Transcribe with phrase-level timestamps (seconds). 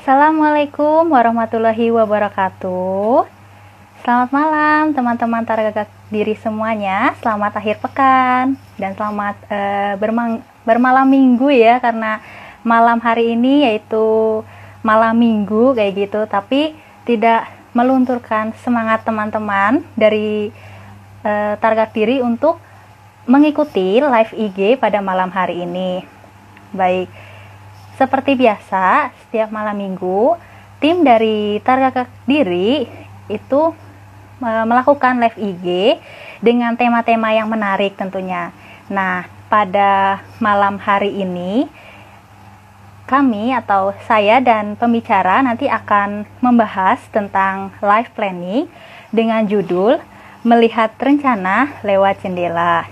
[0.00, 3.28] Assalamualaikum warahmatullahi wabarakatuh.
[4.00, 7.12] Selamat malam teman-teman targa diri semuanya.
[7.20, 10.00] Selamat akhir pekan dan selamat uh,
[10.64, 12.16] bermalam minggu ya karena
[12.64, 14.40] malam hari ini yaitu
[14.80, 16.24] malam minggu kayak gitu.
[16.24, 16.72] Tapi
[17.04, 20.48] tidak melunturkan semangat teman-teman dari
[21.28, 22.56] uh, targa diri untuk
[23.28, 26.00] mengikuti live IG pada malam hari ini.
[26.72, 27.12] Baik.
[28.00, 30.34] Seperti biasa, setiap malam minggu,
[30.82, 32.82] tim dari Targa Diri
[33.30, 33.70] itu
[34.42, 35.66] melakukan live IG
[36.42, 38.50] dengan tema-tema yang menarik tentunya.
[38.90, 41.70] Nah, pada malam hari ini
[43.06, 48.66] kami atau saya dan pembicara nanti akan membahas tentang life planning
[49.14, 50.02] dengan judul
[50.42, 52.88] Melihat Rencana Lewat Jendela.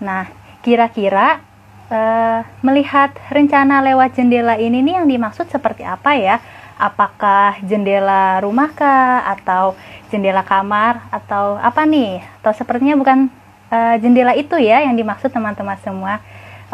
[0.00, 0.24] Nah,
[0.64, 1.44] kira-kira
[1.90, 6.36] uh, melihat rencana lewat jendela ini nih yang dimaksud seperti apa ya?
[6.76, 9.72] Apakah jendela rumah kah atau
[10.12, 12.20] jendela kamar atau apa nih?
[12.42, 13.32] Atau sepertinya bukan
[13.72, 16.20] uh, jendela itu ya yang dimaksud teman-teman semua.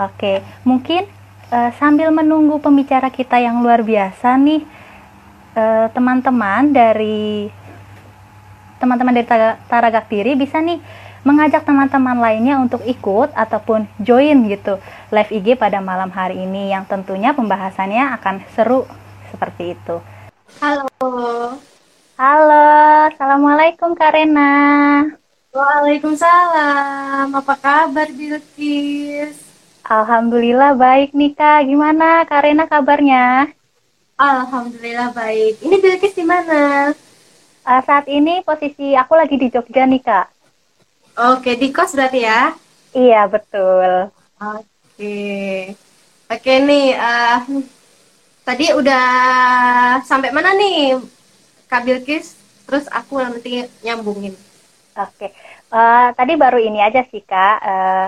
[0.01, 1.05] Oke, mungkin
[1.53, 4.65] uh, sambil menunggu pembicara kita yang luar biasa nih
[5.93, 7.53] teman-teman uh, dari
[8.81, 9.29] teman-teman dari
[9.69, 10.81] Taragak Diri bisa nih
[11.23, 14.83] mengajak teman-teman lainnya untuk ikut ataupun join gitu
[15.15, 18.87] live IG pada malam hari ini yang tentunya pembahasannya akan seru
[19.31, 20.03] seperti itu.
[20.59, 21.57] Halo.
[22.19, 22.67] Halo,
[23.09, 24.51] Assalamualaikum Karena.
[25.55, 27.31] Waalaikumsalam.
[27.33, 29.39] Apa kabar Bilkis?
[29.87, 31.67] Alhamdulillah baik nih Kak.
[31.71, 33.51] Gimana Karena kabarnya?
[34.19, 35.63] Alhamdulillah baik.
[35.63, 36.93] Ini Bilkis di mana?
[37.63, 40.32] Uh, saat ini posisi aku lagi di Jogja nih Kak.
[41.13, 42.57] Oke, di kos berarti ya?
[42.97, 44.09] Iya, betul.
[44.41, 45.21] Oke.
[46.33, 47.39] Oke nih, uh,
[48.49, 49.07] tadi udah
[50.09, 50.97] sampai mana nih
[51.69, 52.33] Kak Bilkis?
[52.65, 54.33] Terus aku nanti nyambungin.
[54.97, 55.37] Oke.
[55.69, 57.57] Uh, tadi baru ini aja sih, Kak.
[57.61, 58.07] Uh,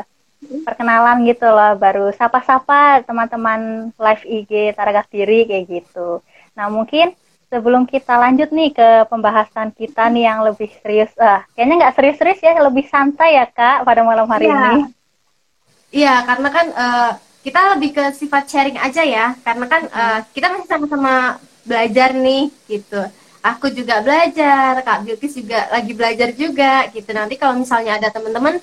[0.65, 6.25] perkenalan gitu loh, baru sapa-sapa teman-teman live IG Taragas Diri kayak gitu.
[6.57, 7.13] Nah, mungkin
[7.55, 12.43] sebelum kita lanjut nih ke pembahasan kita nih yang lebih serius, ah kayaknya nggak serius-serius
[12.43, 14.59] ya, lebih santai ya kak pada malam hari iya.
[14.59, 14.83] ini.
[15.95, 17.11] Iya, karena kan uh,
[17.47, 22.51] kita lebih ke sifat sharing aja ya, karena kan uh, kita masih sama-sama belajar nih
[22.67, 22.99] gitu.
[23.45, 27.13] Aku juga belajar, Kak Bilkis juga lagi belajar juga gitu.
[27.13, 28.57] Nanti kalau misalnya ada teman-teman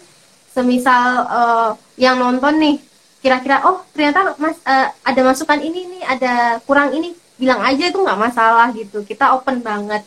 [0.51, 2.75] semisal uh, yang nonton nih,
[3.21, 6.33] kira-kira oh ternyata mas uh, ada masukan ini nih, ada
[6.65, 10.05] kurang ini, bilang aja itu nggak masalah gitu kita open banget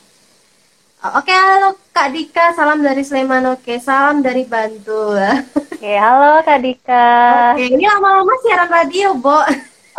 [1.05, 3.45] Oke, halo Kak Dika, salam dari Sleman.
[3.53, 5.21] Oke, salam dari Bantul.
[5.77, 7.53] Oke, halo Kak Dika.
[7.53, 9.37] Oke, ini lama-lama siaran radio, Bo.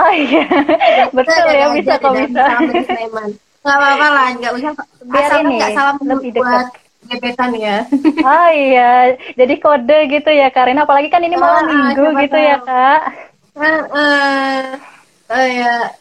[0.02, 0.50] Oh iya,
[1.14, 2.42] betul ya, bisa kok bisa.
[2.42, 3.30] Salam dari Sleman.
[3.38, 4.72] Gak apa-apa lah, nggak usah.
[5.06, 6.68] Biar asal ini, nggak salam lebih buat
[7.06, 7.78] gebetan ya.
[8.26, 10.90] Oh iya, jadi kode gitu ya Karina.
[10.90, 12.50] Apalagi kan ini malam ah, minggu gitu tahu.
[12.50, 13.02] ya Kak.
[13.54, 14.62] Uh, uh,
[15.38, 15.94] oh ya,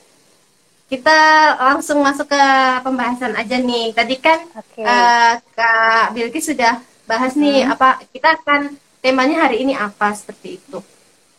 [0.89, 1.19] kita
[1.57, 2.45] langsung masuk ke
[2.85, 3.97] pembahasan aja nih.
[3.97, 4.85] Tadi kan okay.
[4.85, 7.73] uh, eh, Kak Bilki sudah bahas nih hmm.
[7.77, 10.81] apa kita akan temanya hari ini apa seperti itu.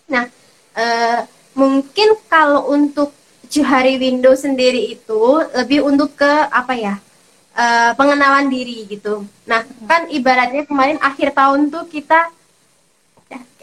[0.09, 0.29] Nah,
[0.77, 1.19] uh,
[1.57, 3.13] mungkin kalau untuk
[3.49, 5.21] Johari Window sendiri itu
[5.53, 6.95] lebih untuk ke apa ya?
[7.55, 9.23] Uh, pengenalan diri gitu.
[9.47, 9.87] Nah, hmm.
[9.87, 12.27] kan ibaratnya kemarin akhir tahun tuh kita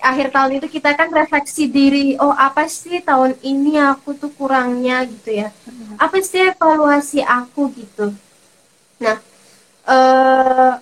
[0.03, 5.07] akhir tahun itu kita kan refleksi diri oh apa sih tahun ini aku tuh kurangnya?
[5.07, 5.49] gitu ya.
[5.97, 7.71] Apa sih evaluasi aku?
[7.73, 8.11] gitu.
[8.99, 9.17] Nah
[9.87, 10.73] eh,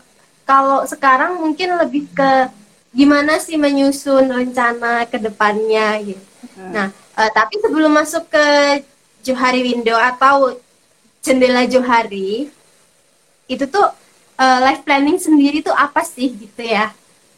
[0.48, 2.48] kalau sekarang mungkin lebih ke
[2.90, 6.24] gimana sih menyusun rencana ke depannya gitu.
[6.72, 8.46] Nah eh, tapi sebelum masuk ke
[9.20, 10.56] Johari Window atau
[11.20, 12.48] jendela Johari
[13.50, 13.84] itu tuh
[14.40, 16.94] uh, life planning sendiri tuh apa sih gitu ya?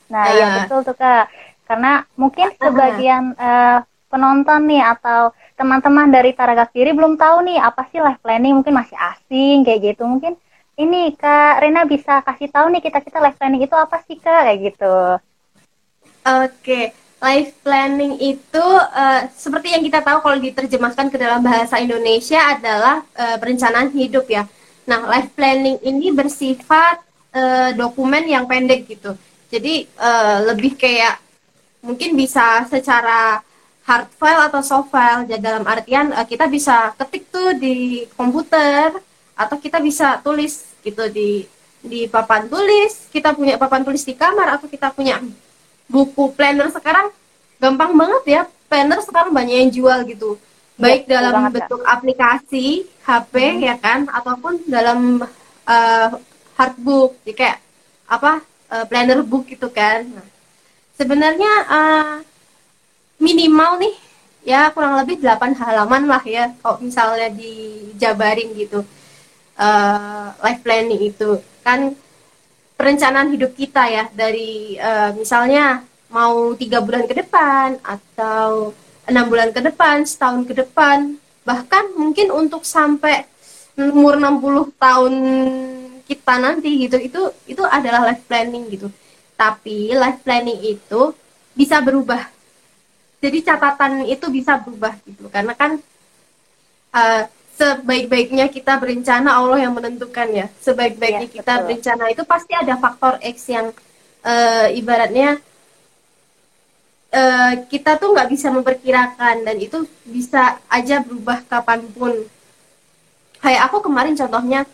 [0.07, 1.27] Nah uh, ya betul tuh kak
[1.73, 3.81] karena mungkin sebagian uh,
[4.13, 8.77] penonton nih atau teman-teman dari Taraga Kiri belum tahu nih apa sih life planning mungkin
[8.77, 10.05] masih asing kayak gitu.
[10.05, 10.37] Mungkin
[10.77, 14.53] ini Kak Rena bisa kasih tahu nih kita kita life planning itu apa sih Kak?
[14.53, 14.97] Kayak gitu.
[16.29, 16.85] Oke okay.
[17.25, 23.01] life planning itu uh, seperti yang kita tahu kalau diterjemahkan ke dalam bahasa Indonesia adalah
[23.17, 24.45] uh, perencanaan hidup ya.
[24.85, 27.01] Nah life planning ini bersifat
[27.33, 29.17] uh, dokumen yang pendek gitu.
[29.49, 31.32] Jadi uh, lebih kayak
[31.83, 33.43] mungkin bisa secara
[33.83, 35.27] hard file atau soft file.
[35.27, 38.95] Jadi dalam artian uh, kita bisa ketik tuh di komputer
[39.35, 41.45] atau kita bisa tulis gitu di
[41.83, 43.11] di papan tulis.
[43.11, 45.19] Kita punya papan tulis di kamar atau kita punya
[45.91, 47.11] buku planner sekarang
[47.59, 48.43] gampang banget ya.
[48.71, 50.39] Planner sekarang banyak yang jual gitu.
[50.81, 51.93] Baik ya, dalam banget, bentuk kak.
[51.95, 52.67] aplikasi
[53.05, 53.61] HP hmm.
[53.61, 55.21] ya kan ataupun dalam
[55.69, 56.09] uh,
[56.57, 57.19] hardbook.
[57.27, 57.59] Jadi kayak
[58.09, 58.41] apa
[58.73, 60.07] uh, planner book gitu kan.
[60.09, 60.32] nah,
[61.03, 62.17] sebenarnya uh,
[63.19, 63.95] minimal nih
[64.47, 68.87] ya kurang lebih 8 halaman lah ya kalau misalnya dijabarin gitu
[69.59, 71.95] uh, life planning itu kan
[72.79, 75.83] perencanaan hidup kita ya dari uh, misalnya
[76.13, 78.75] mau tiga bulan ke depan atau
[79.09, 83.27] enam bulan ke depan, setahun ke depan, bahkan mungkin untuk sampai
[83.75, 85.15] umur 60 tahun
[86.07, 88.93] kita nanti gitu, itu itu adalah life planning gitu.
[89.35, 91.15] Tapi life planning itu
[91.53, 92.29] bisa berubah.
[93.23, 95.31] Jadi catatan itu bisa berubah gitu.
[95.31, 95.79] Karena kan
[96.95, 97.23] uh,
[97.57, 100.47] sebaik-baiknya kita berencana Allah yang menentukan ya.
[100.59, 103.71] Sebaik-baiknya ya, kita berencana itu pasti ada faktor X yang
[104.27, 105.39] uh, ibaratnya
[107.13, 112.13] uh, kita tuh nggak bisa memperkirakan dan itu bisa aja berubah kapan pun.
[113.43, 114.65] Kayak aku kemarin contohnya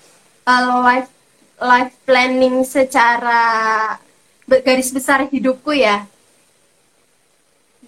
[0.46, 1.10] uh, life
[1.58, 3.96] life planning secara
[4.48, 6.08] garis besar hidupku ya.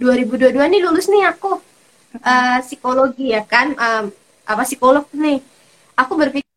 [0.01, 1.61] 2022 nih lulus nih aku
[2.25, 4.05] uh, psikologi ya kan um,
[4.45, 5.41] apa psikolog nih.
[5.97, 6.49] Aku berpikir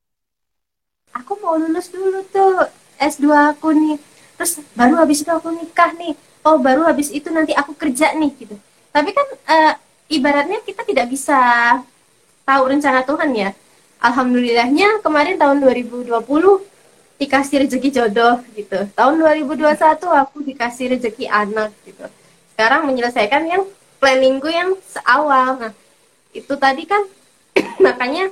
[1.15, 2.67] aku mau lulus dulu tuh
[2.99, 3.97] S2 aku nih.
[4.39, 8.31] Terus baru habis itu aku nikah nih oh baru habis itu nanti aku kerja nih
[8.35, 8.55] gitu
[8.91, 9.73] tapi kan uh,
[10.11, 11.39] ibaratnya kita tidak bisa
[12.43, 13.49] tahu rencana Tuhan ya
[14.03, 16.11] alhamdulillahnya kemarin tahun 2020
[17.23, 19.13] dikasih rezeki jodoh gitu tahun
[19.47, 22.05] 2021 aku dikasih rezeki anak gitu
[22.53, 23.63] sekarang menyelesaikan yang
[23.97, 25.73] planningku yang seawal nah
[26.35, 27.07] itu tadi kan
[27.85, 28.27] makanya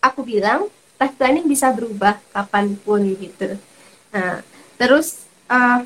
[0.00, 3.60] aku bilang life planning bisa berubah kapan pun gitu
[4.10, 4.40] nah
[4.80, 5.84] terus uh,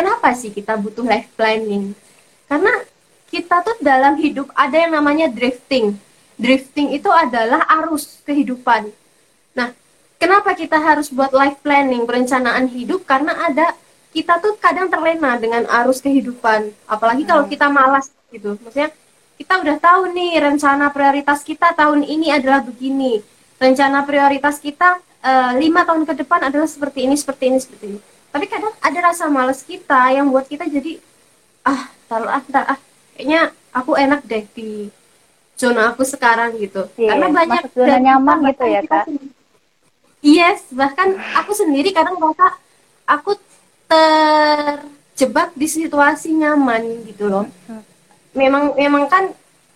[0.00, 1.92] Kenapa sih kita butuh life planning?
[2.48, 2.72] Karena
[3.28, 5.92] kita tuh dalam hidup ada yang namanya drifting.
[6.40, 8.88] Drifting itu adalah arus kehidupan.
[9.52, 9.76] Nah,
[10.20, 13.08] kenapa kita harus buat life planning, perencanaan hidup?
[13.08, 13.72] Karena ada
[14.12, 16.70] kita tuh kadang terlena dengan arus kehidupan.
[16.84, 17.52] Apalagi kalau hmm.
[17.56, 18.60] kita malas gitu.
[18.60, 18.92] Maksudnya
[19.40, 23.24] kita udah tahu nih rencana prioritas kita tahun ini adalah begini.
[23.56, 28.00] Rencana prioritas kita uh, lima tahun ke depan adalah seperti ini, seperti ini, seperti ini
[28.30, 31.02] tapi kadang ada rasa males kita yang buat kita jadi
[31.66, 32.78] ah taruh ah ntar ah
[33.14, 34.88] kayaknya aku enak deh di
[35.58, 39.04] zona aku sekarang gitu yeah, karena banyak zona nyaman gitu ya kak
[40.20, 42.56] yes bahkan aku sendiri kadang merasa
[43.08, 43.36] aku
[43.90, 47.82] terjebak di situasi nyaman gitu loh hmm.
[48.36, 49.24] memang memang kan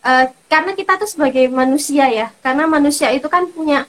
[0.05, 3.89] uh, karena kita tuh sebagai manusia ya karena manusia itu kan punya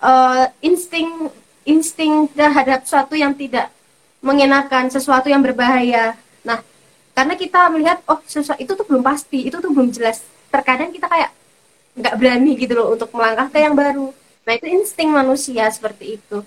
[0.00, 1.32] uh, insting
[1.66, 3.74] insting terhadap sesuatu yang tidak
[4.22, 6.18] mengenakan sesuatu yang berbahaya.
[6.46, 6.62] Nah,
[7.12, 10.22] karena kita melihat oh sesuatu itu tuh belum pasti, itu tuh belum jelas.
[10.48, 11.30] Terkadang kita kayak
[11.96, 14.14] nggak berani gitu loh untuk melangkah ke yang baru.
[14.46, 16.38] Nah, itu insting manusia seperti itu.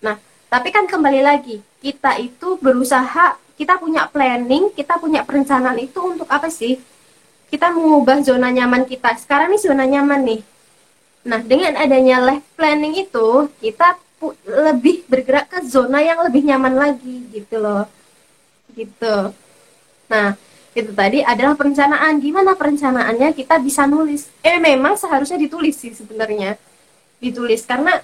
[0.00, 0.16] Nah,
[0.48, 6.26] tapi kan kembali lagi, kita itu berusaha, kita punya planning, kita punya perencanaan itu untuk
[6.32, 6.80] apa sih?
[7.52, 9.12] Kita mengubah zona nyaman kita.
[9.20, 10.40] Sekarang ini zona nyaman nih.
[11.28, 14.00] Nah, dengan adanya life planning itu, kita
[14.46, 17.90] lebih bergerak ke zona yang lebih nyaman lagi gitu loh
[18.70, 19.34] gitu
[20.06, 20.38] nah
[20.72, 26.56] itu tadi adalah perencanaan gimana perencanaannya kita bisa nulis eh memang seharusnya ditulis sih sebenarnya
[27.22, 28.02] ditulis karena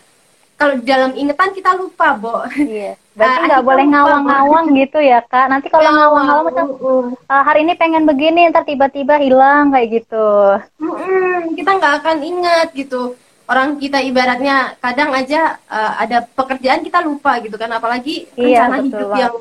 [0.59, 2.43] kalau di dalam ingetan kita lupa, Bo.
[2.55, 2.99] Iya.
[3.19, 5.51] Berarti nggak boleh ngawang-ngawang gitu ya, Kak.
[5.51, 6.67] Nanti kalau ngawang-ngawang macam
[7.31, 10.59] uh, hari ini pengen begini, ntar tiba-tiba hilang kayak gitu.
[10.83, 17.01] Mm-mm, kita nggak akan ingat gitu orang kita ibaratnya kadang aja uh, ada pekerjaan kita
[17.01, 19.35] lupa gitu kan apalagi iya, rencana hidup yang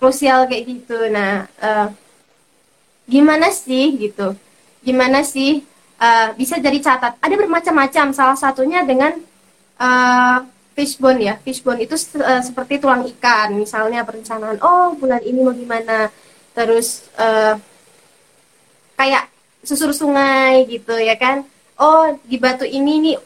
[0.00, 1.92] krusial kayak gitu nah uh,
[3.04, 4.32] gimana sih gitu
[4.80, 5.60] gimana sih
[6.00, 7.20] uh, bisa jadi catat.
[7.20, 9.14] Ada bermacam-macam salah satunya dengan
[9.76, 10.38] uh,
[10.72, 11.34] fishbone ya.
[11.38, 16.08] Fishbone itu uh, seperti tulang ikan misalnya perencanaan oh bulan ini mau gimana?
[16.56, 17.54] Terus uh,
[18.96, 19.28] kayak
[19.62, 21.44] susur sungai gitu ya kan?
[21.76, 23.16] Oh di batu ini nih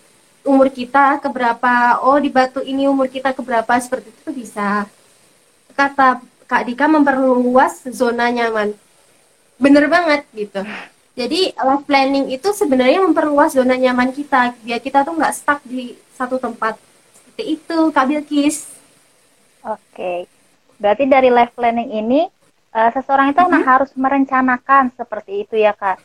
[0.44, 2.02] umur kita keberapa?
[2.02, 3.70] Oh di batu ini umur kita keberapa?
[3.78, 4.86] Seperti itu bisa.
[5.74, 8.76] Kata Kak Dika memperluas zona nyaman.
[9.58, 10.62] Bener banget gitu
[11.14, 14.50] jadi life planning itu sebenarnya memperluas zona nyaman kita.
[14.66, 16.75] Biar kita tuh nggak stuck di satu tempat.
[17.14, 18.66] Seperti itu Kak Bilkis.
[19.62, 20.26] Oke.
[20.75, 22.26] Berarti dari life planning ini
[22.75, 23.62] uh, seseorang itu mm -hmm.
[23.62, 26.02] harus merencanakan seperti itu ya Kak.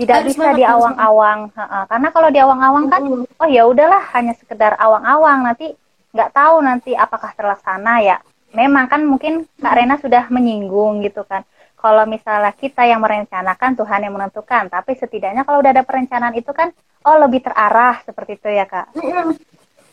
[0.00, 1.50] Tidak Harus bisa di awang-awang
[1.90, 3.42] karena kalau di awang-awang kan uh.
[3.44, 5.44] oh ya udahlah hanya sekedar awang-awang.
[5.44, 5.76] Nanti
[6.16, 8.16] nggak tahu nanti apakah terlaksana ya.
[8.56, 11.44] Memang kan mungkin kak Rena sudah menyinggung gitu kan
[11.78, 14.66] kalau misalnya kita yang merencanakan Tuhan yang menentukan.
[14.66, 16.74] Tapi setidaknya kalau udah ada perencanaan itu kan
[17.06, 18.90] oh lebih terarah seperti itu ya kak.
[18.98, 19.26] Mm -mm.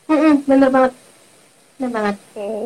[0.09, 0.91] Mm -mm, bener banget.
[1.77, 2.15] Bener banget.
[2.17, 2.33] Oke.
[2.33, 2.63] Okay.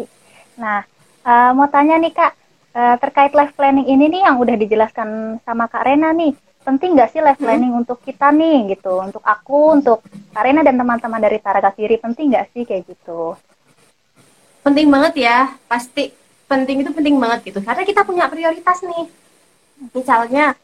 [0.60, 0.84] nah
[1.24, 2.32] uh, mau tanya nih kak
[2.76, 6.32] uh, terkait life planning ini nih yang udah dijelaskan sama kak Rena nih.
[6.60, 7.82] Penting nggak sih life planning hmm.
[7.84, 9.04] untuk kita nih gitu?
[9.04, 10.00] Untuk aku untuk
[10.32, 13.36] kak Rena dan teman-teman dari Taraga Kiri penting nggak sih kayak gitu?
[14.64, 16.19] Penting banget ya pasti
[16.50, 17.60] penting itu penting banget gitu.
[17.62, 19.06] Karena kita punya prioritas nih.
[19.94, 20.58] Misalnya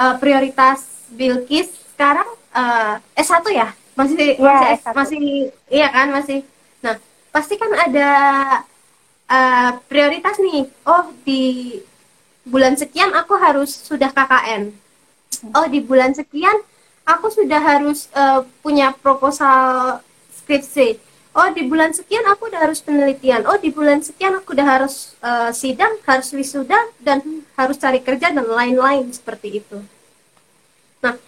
[0.00, 2.26] uh, prioritas Bilkis sekarang
[2.56, 3.68] uh, S1 ya?
[3.94, 4.92] Masih ya, masih S1.
[4.96, 5.22] masih
[5.68, 6.08] iya kan?
[6.08, 6.40] Masih.
[6.80, 6.96] Nah
[7.30, 8.10] pasti kan ada
[9.28, 10.64] uh, prioritas nih.
[10.88, 11.76] Oh di
[12.48, 14.86] bulan sekian aku harus sudah KKN
[15.52, 16.56] oh di bulan sekian
[17.06, 20.00] aku sudah harus uh, punya proposal
[20.42, 20.98] skripsi
[21.36, 23.44] oh di bulan sekian aku udah harus penelitian.
[23.44, 27.20] Oh di bulan sekian aku udah harus uh, sidang harus wisuda dan
[27.54, 29.78] harus cari kerja dan lain-lain seperti itu.
[31.04, 31.20] Nah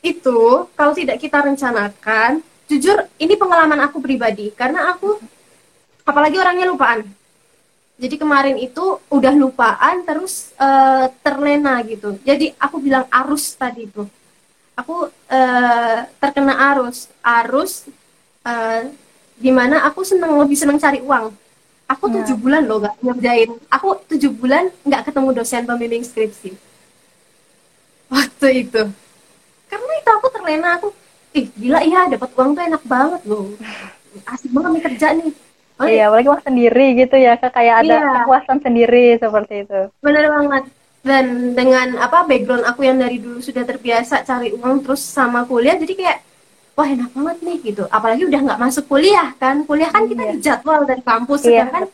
[0.00, 0.40] itu
[0.72, 4.48] kalau tidak kita rencanakan jujur ini pengalaman aku pribadi.
[4.56, 5.20] Karena aku
[6.08, 7.04] apalagi orangnya lupaan.
[7.96, 12.16] Jadi kemarin itu udah lupaan terus uh, terlena gitu.
[12.24, 14.04] Jadi aku bilang arus tadi itu.
[14.76, 17.08] Aku uh, terkena arus.
[17.24, 17.88] Arus
[18.44, 18.84] uh,
[19.36, 21.32] di mana aku seneng lebih seneng cari uang
[21.86, 22.12] aku ya.
[22.20, 26.56] tujuh bulan loh gak ngerjain aku tujuh bulan nggak ketemu dosen pembimbing skripsi
[28.10, 28.82] waktu itu
[29.70, 30.88] karena itu aku terlena aku
[31.36, 33.52] ih gila iya dapat uang tuh enak banget loh
[34.32, 35.32] asik banget nih kerja nih
[35.76, 38.24] Oh, iya, apalagi uang sendiri gitu ya, kayak ada iya.
[38.24, 39.80] kepuasan sendiri seperti itu.
[40.00, 40.72] Bener banget.
[41.04, 45.76] Dan dengan apa background aku yang dari dulu sudah terbiasa cari uang terus sama kuliah,
[45.76, 46.18] jadi kayak
[46.76, 47.84] wah enak banget nih gitu.
[47.88, 49.64] Apalagi udah nggak masuk kuliah kan.
[49.64, 50.32] Kuliah kan kita iya.
[50.36, 51.88] dijadwal dari kampus iya, kan.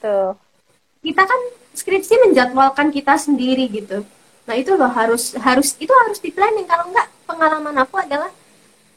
[1.02, 1.40] kita kan
[1.72, 4.02] skripsi menjadwalkan kita sendiri gitu.
[4.44, 8.30] Nah itu loh harus harus itu harus di planning kalau nggak pengalaman aku adalah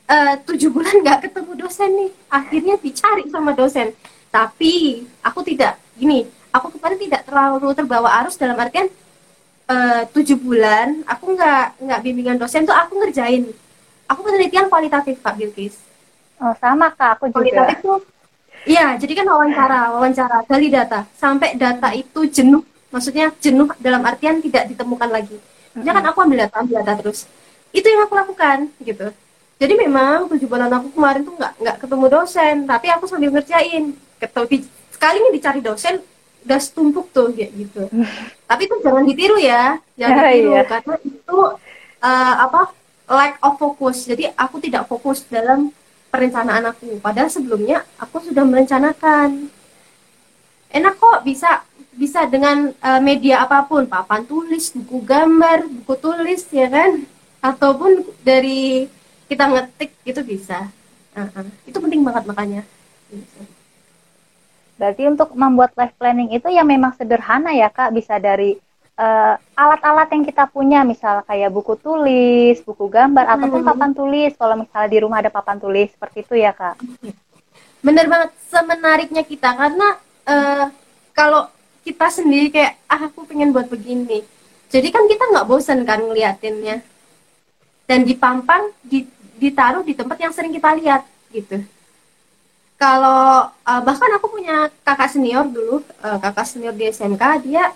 [0.10, 2.12] eh, tujuh bulan nggak ketemu dosen nih.
[2.34, 3.94] Akhirnya dicari sama dosen.
[4.34, 8.88] Tapi aku tidak gini aku kemarin tidak terlalu terbawa arus dalam artian
[9.68, 13.52] uh, tujuh bulan aku nggak nggak bimbingan dosen tuh aku ngerjain
[14.10, 15.78] aku penelitian kualitatif Kak Bilkis.
[16.42, 17.42] Oh, sama Kak, aku juga.
[17.42, 18.00] Kualitatif tuh
[18.66, 21.06] Iya, jadi kan wawancara, wawancara, gali data.
[21.14, 25.38] Sampai data itu jenuh, maksudnya jenuh dalam artian tidak ditemukan lagi.
[25.78, 27.30] Jadi kan aku ambil data, ambil data terus.
[27.70, 29.14] Itu yang aku lakukan, gitu.
[29.62, 33.94] Jadi memang tujuh bulan aku kemarin tuh nggak nggak ketemu dosen, tapi aku sambil ngerjain.
[34.18, 34.46] Ketemu
[34.90, 36.02] sekali ini dicari dosen,
[36.46, 37.86] udah setumpuk tuh kayak gitu.
[38.50, 40.64] tapi itu jangan ditiru ya, jangan ya, ditiru iya.
[40.66, 41.38] karena itu
[42.02, 42.62] uh, apa
[43.10, 44.10] lack of focus.
[44.10, 45.70] Jadi aku tidak fokus dalam
[46.10, 46.98] perencanaan aku.
[47.04, 49.52] Padahal sebelumnya aku sudah merencanakan.
[50.72, 51.64] Enak kok bisa
[51.96, 57.08] bisa dengan uh, media apa pun, papan tulis, buku gambar, buku tulis ya kan,
[57.40, 58.92] ataupun dari
[59.32, 60.68] kita ngetik itu bisa.
[61.16, 61.48] Uh -huh.
[61.64, 62.62] Itu penting banget makanya.
[64.76, 68.60] Berarti untuk membuat life planning itu ya memang sederhana ya kak, bisa dari
[68.96, 73.34] eh, alat-alat yang kita punya, misal kayak buku tulis, buku gambar, hmm.
[73.40, 74.32] ataupun papan tulis.
[74.36, 76.80] Kalau misalnya di rumah ada papan tulis, seperti itu ya kak.
[77.86, 79.88] Bener banget, semenariknya kita karena
[80.26, 80.66] uh,
[81.14, 81.48] kalau
[81.86, 84.26] kita sendiri kayak ah aku pengen buat begini,
[84.74, 86.82] jadi kan kita nggak bosan kan ngeliatinnya
[87.86, 88.74] dan dipampang,
[89.38, 91.62] ditaruh di tempat yang sering kita lihat gitu.
[92.76, 97.72] Kalau uh, bahkan aku punya kakak senior dulu, uh, kakak senior di SMK, dia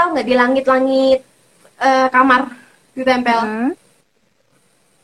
[0.00, 1.20] tahu nggak di langit-langit
[1.76, 2.48] uh, kamar
[2.96, 3.72] ditempel hmm.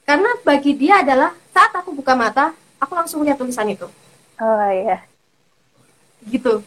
[0.08, 3.88] karena bagi dia adalah saat aku buka mata aku langsung lihat tulisan itu.
[4.36, 5.00] Oh iya.
[6.28, 6.60] Gitu.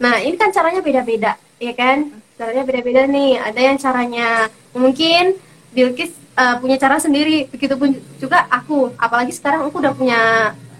[0.00, 2.08] Nah ini kan caranya beda-beda ya kan?
[2.40, 3.36] Caranya beda-beda nih.
[3.36, 4.28] Ada yang caranya
[4.72, 5.36] mungkin
[5.70, 7.46] Bilkis uh, punya cara sendiri.
[7.52, 8.96] Begitupun juga aku.
[8.96, 10.20] Apalagi sekarang aku udah punya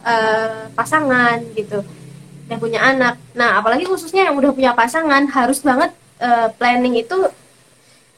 [0.02, 1.84] uh, pasangan gitu.
[2.48, 3.20] Udah punya anak.
[3.36, 7.16] Nah apalagi khususnya yang udah punya pasangan harus banget uh, planning itu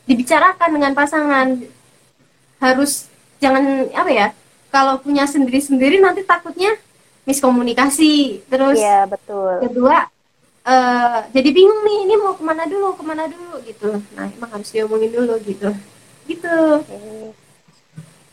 [0.05, 1.49] dibicarakan dengan pasangan.
[2.59, 3.09] Harus
[3.43, 4.27] jangan apa ya
[4.71, 6.79] kalau punya sendiri-sendiri nanti takutnya
[7.27, 9.63] miskomunikasi terus ya betul.
[9.63, 10.11] kedua
[10.67, 13.99] uh, jadi bingung nih ini mau ke mana dulu ke mana dulu gitu.
[14.15, 15.71] Nah emang harus diomongin dulu gitu.
[16.27, 16.59] Gitu.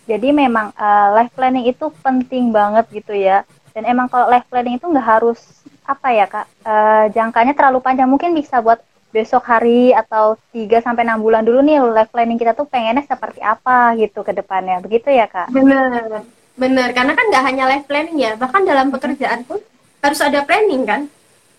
[0.09, 3.45] Jadi memang uh, life planning itu penting banget gitu ya.
[3.73, 5.37] Dan emang kalau life planning itu nggak harus
[5.85, 8.09] apa ya kak uh, jangkanya terlalu panjang.
[8.09, 12.53] Mungkin bisa buat besok hari atau 3 sampai 6 bulan dulu nih life planning kita
[12.53, 14.77] tuh pengennya seperti apa gitu ke depannya.
[14.81, 15.49] Begitu ya, Kak?
[15.49, 16.25] Bener.
[16.59, 19.63] Bener, karena kan nggak hanya life planning ya, bahkan dalam pekerjaan pun
[20.03, 21.01] harus ada planning kan?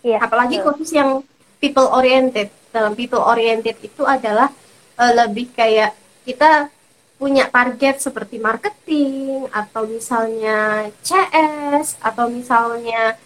[0.04, 0.20] Iya.
[0.20, 0.76] Apalagi betul.
[0.76, 1.24] khusus yang
[1.60, 2.48] people oriented.
[2.70, 4.46] dalam people oriented itu adalah
[4.94, 5.90] uh, lebih kayak
[6.22, 6.70] kita
[7.18, 13.18] punya target seperti marketing atau misalnya CS atau misalnya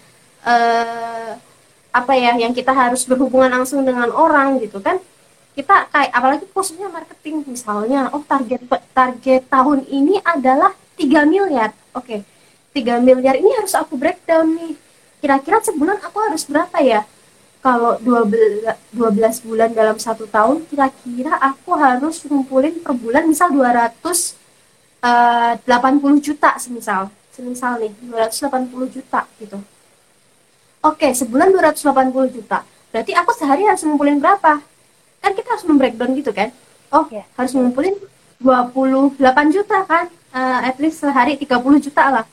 [0.48, 1.36] uh,
[1.94, 4.98] apa ya yang kita harus berhubungan langsung dengan orang gitu kan.
[5.54, 11.70] Kita kayak apalagi posisinya marketing misalnya oh target target tahun ini adalah 3 miliar.
[11.94, 12.26] Oke
[12.74, 12.82] okay.
[12.82, 14.74] 3 miliar ini harus aku breakdown nih.
[15.22, 17.06] Kira-kira sebulan aku harus berapa ya?
[17.62, 23.94] Kalau 12, 12 bulan dalam satu tahun kira-kira aku harus ngumpulin per bulan misal 200
[25.00, 27.08] uh, 80 juta semisal.
[27.30, 29.62] Semisal nih 280 juta gitu
[30.84, 32.60] oke sebulan 280 juta.
[32.92, 34.60] Berarti aku sehari harus ngumpulin berapa?
[35.24, 36.52] Kan kita harus membreakdown gitu kan?
[36.92, 37.96] Oh ya harus ngumpulin
[38.38, 39.18] 28
[39.56, 40.06] juta kan?
[40.34, 42.26] Uh, at least sehari 30 juta lah.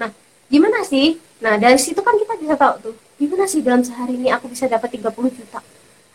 [0.00, 0.10] Nah
[0.48, 1.20] gimana sih?
[1.44, 4.66] Nah dari situ kan kita bisa tahu tuh gimana sih dalam sehari ini aku bisa
[4.66, 5.60] dapat 30 juta?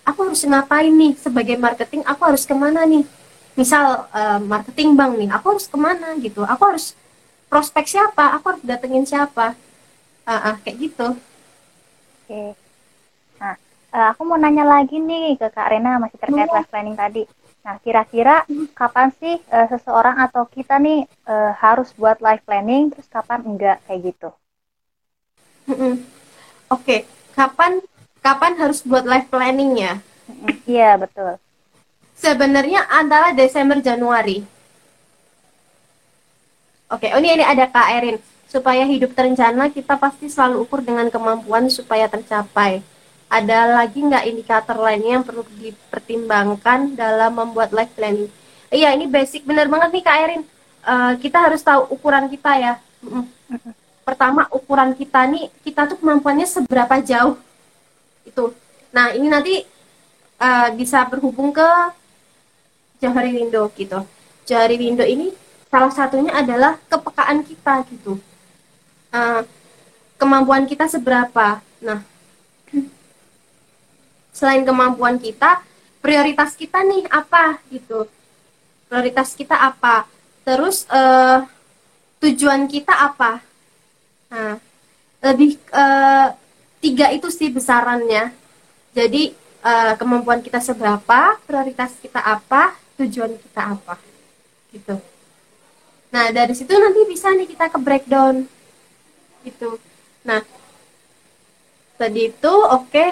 [0.04, 1.14] Aku harus ngapain nih?
[1.16, 3.06] Sebagai marketing aku harus ke mana nih?
[3.54, 6.42] Misal uh, marketing bank nih aku harus ke mana gitu?
[6.44, 6.98] Aku harus
[7.48, 8.36] prospek siapa?
[8.36, 9.54] Aku harus datengin siapa?
[10.28, 11.16] Uh, uh, kayak gitu
[12.28, 12.50] oke okay.
[13.40, 13.56] nah
[13.96, 17.24] uh, aku mau nanya lagi nih ke kak Rena masih terkait life planning tadi
[17.64, 18.44] nah kira-kira
[18.76, 23.80] kapan sih uh, seseorang atau kita nih uh, harus buat life planning terus kapan enggak
[23.88, 24.30] kayak gitu
[26.68, 27.04] Oke,
[27.36, 27.84] kapan
[28.24, 30.00] kapan harus buat life planningnya?
[30.68, 31.40] Iya betul.
[32.16, 34.44] Sebenarnya antara Desember Januari.
[36.88, 38.18] Oke, oh ini ini ada Kak Erin.
[38.48, 42.80] Supaya hidup terencana kita pasti selalu ukur dengan kemampuan supaya tercapai.
[43.28, 48.32] Ada lagi nggak indikator lainnya yang perlu dipertimbangkan dalam membuat life planning?
[48.72, 49.44] Iya, ini basic.
[49.44, 50.44] Bener banget nih Kak Erin.
[50.88, 52.74] Uh, kita harus tahu ukuran kita ya.
[54.08, 57.36] Pertama ukuran kita nih kita tuh kemampuannya seberapa jauh.
[58.24, 58.56] Itu.
[58.96, 59.68] Nah ini nanti
[60.40, 61.68] uh, bisa berhubung ke
[63.04, 64.08] Johari Window gitu.
[64.48, 65.36] Johari Window ini
[65.68, 68.16] salah satunya adalah kepekaan kita gitu
[69.14, 69.42] uh,
[70.18, 71.62] kemampuan kita seberapa?
[71.84, 72.02] Nah
[74.38, 75.66] selain kemampuan kita
[75.98, 78.06] prioritas kita nih apa gitu?
[78.86, 80.06] Prioritas kita apa?
[80.46, 81.44] Terus uh,
[82.22, 83.42] tujuan kita apa?
[84.32, 84.62] Nah,
[85.26, 86.32] lebih uh,
[86.80, 88.32] tiga itu sih besarannya.
[88.94, 89.34] Jadi
[89.66, 94.00] uh, kemampuan kita seberapa, prioritas kita apa, tujuan kita apa,
[94.72, 95.02] gitu.
[96.14, 98.48] Nah dari situ nanti bisa nih kita ke breakdown,
[99.48, 99.80] gitu.
[100.28, 100.44] Nah
[101.96, 102.88] tadi itu oke.
[102.92, 103.10] Okay.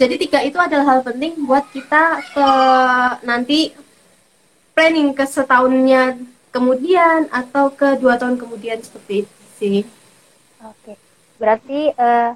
[0.00, 2.48] Jadi tiga itu adalah hal penting buat kita ke
[3.22, 3.70] nanti
[4.74, 6.18] planning ke setahunnya
[6.50, 9.80] kemudian atau ke dua tahun kemudian seperti itu sih.
[10.62, 10.94] Oke,
[11.38, 12.34] berarti uh,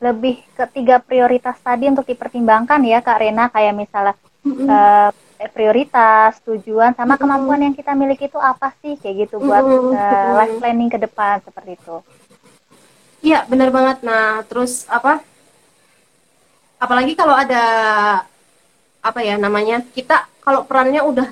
[0.00, 4.68] lebih ketiga prioritas tadi untuk dipertimbangkan ya Kak Rena kayak misalnya mm-hmm.
[4.68, 5.10] uh,
[5.52, 10.56] prioritas, tujuan, sama kemampuan yang kita miliki itu apa sih kayak gitu buat uh, life
[10.60, 11.96] planning ke depan seperti itu.
[13.20, 14.00] Iya benar banget.
[14.00, 15.20] Nah terus apa?
[16.76, 17.64] Apalagi kalau ada
[19.06, 21.30] apa ya namanya kita kalau perannya udah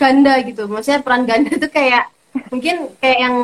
[0.00, 2.08] ganda gitu maksudnya peran ganda itu kayak
[2.48, 3.36] mungkin kayak yang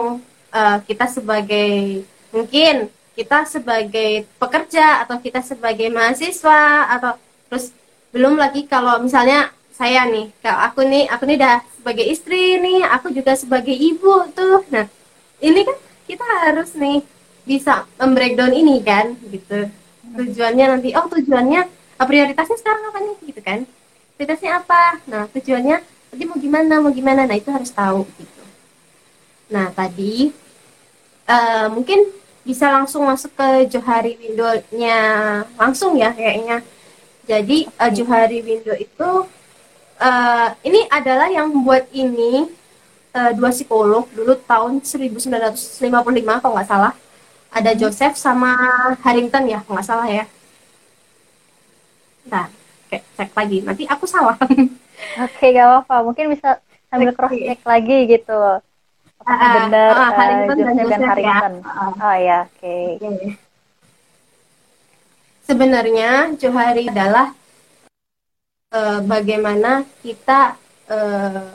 [0.48, 2.00] uh, kita sebagai
[2.32, 7.12] mungkin kita sebagai pekerja atau kita sebagai mahasiswa atau
[7.48, 7.72] terus
[8.14, 12.80] belum lagi kalau misalnya saya nih kalau aku nih aku nih udah sebagai istri nih
[12.88, 14.64] aku juga sebagai ibu tuh.
[14.72, 14.88] Nah
[15.44, 15.76] ini kan
[16.08, 17.04] kita harus nih
[17.44, 19.68] bisa membreakdown ini kan gitu.
[20.16, 21.68] Tujuannya nanti oh tujuannya
[22.00, 23.58] prioritasnya sekarang apa nih gitu kan?
[24.16, 25.04] Prioritasnya apa?
[25.12, 27.28] Nah tujuannya nanti mau gimana mau gimana?
[27.28, 28.42] Nah itu harus tahu gitu.
[29.52, 30.32] Nah tadi
[31.28, 32.00] uh, mungkin
[32.46, 34.98] bisa langsung masuk ke Johari Window-nya
[35.58, 36.62] langsung ya kayaknya
[37.26, 39.10] jadi uh, Johari Window itu
[40.00, 42.48] uh, ini adalah yang membuat ini
[43.12, 45.82] uh, dua psikolog dulu tahun 1955
[46.40, 46.94] kalau nggak salah
[47.50, 47.78] ada hmm.
[47.82, 48.54] Joseph sama
[49.02, 50.24] Harrington ya kalau nggak salah ya
[52.26, 52.46] nah
[52.90, 54.38] cek, cek lagi nanti aku salah
[55.16, 55.96] Oke, gak apa-apa.
[56.08, 58.40] Mungkin bisa sambil cross check lagi gitu.
[59.20, 61.52] Apakah uh, benar uh, Harrington uh, dan, dan Harrington?
[61.60, 61.84] Ya.
[61.96, 62.60] Oh ya, oke.
[62.60, 62.86] Okay.
[63.00, 63.45] Okay.
[65.46, 67.30] Sebenarnya Johari adalah
[68.74, 70.58] uh, bagaimana kita
[70.90, 71.54] uh,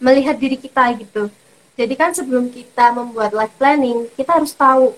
[0.00, 1.28] melihat diri kita gitu.
[1.76, 4.96] Jadi kan sebelum kita membuat life planning, kita harus tahu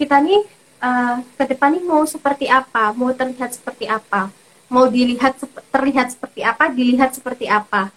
[0.00, 0.42] kita nih
[0.80, 4.32] uh, ke depan nih mau seperti apa, mau terlihat seperti apa
[4.70, 5.34] mau dilihat
[5.74, 7.90] terlihat seperti apa dilihat seperti apa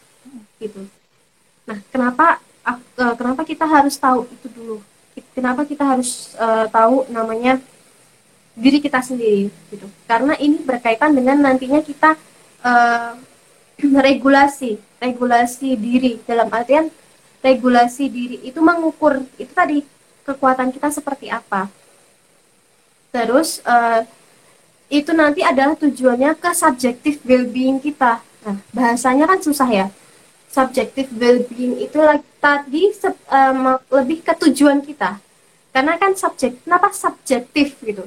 [0.58, 0.90] gitu
[1.70, 2.42] nah kenapa
[2.98, 4.78] kenapa kita harus tahu itu dulu
[5.38, 7.62] kenapa kita harus uh, tahu namanya
[8.54, 9.90] diri kita sendiri gitu.
[10.06, 12.14] Karena ini berkaitan dengan nantinya kita
[12.62, 13.18] uh,
[14.08, 16.22] regulasi regulasi diri.
[16.24, 16.88] Dalam artian
[17.42, 19.82] regulasi diri itu mengukur itu tadi
[20.24, 21.68] kekuatan kita seperti apa.
[23.10, 24.06] Terus uh,
[24.88, 28.22] itu nanti adalah tujuannya ke subjective well-being kita.
[28.46, 29.88] Nah bahasanya kan susah ya.
[30.54, 31.98] Subjective well-being itu
[32.38, 32.94] tadi
[33.34, 35.18] um, lebih ke tujuan kita.
[35.74, 38.06] Karena kan subjek kenapa subjektif gitu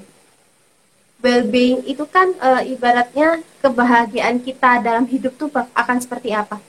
[1.20, 6.60] well-being itu kan e, ibaratnya kebahagiaan kita dalam hidup tuh akan seperti apa.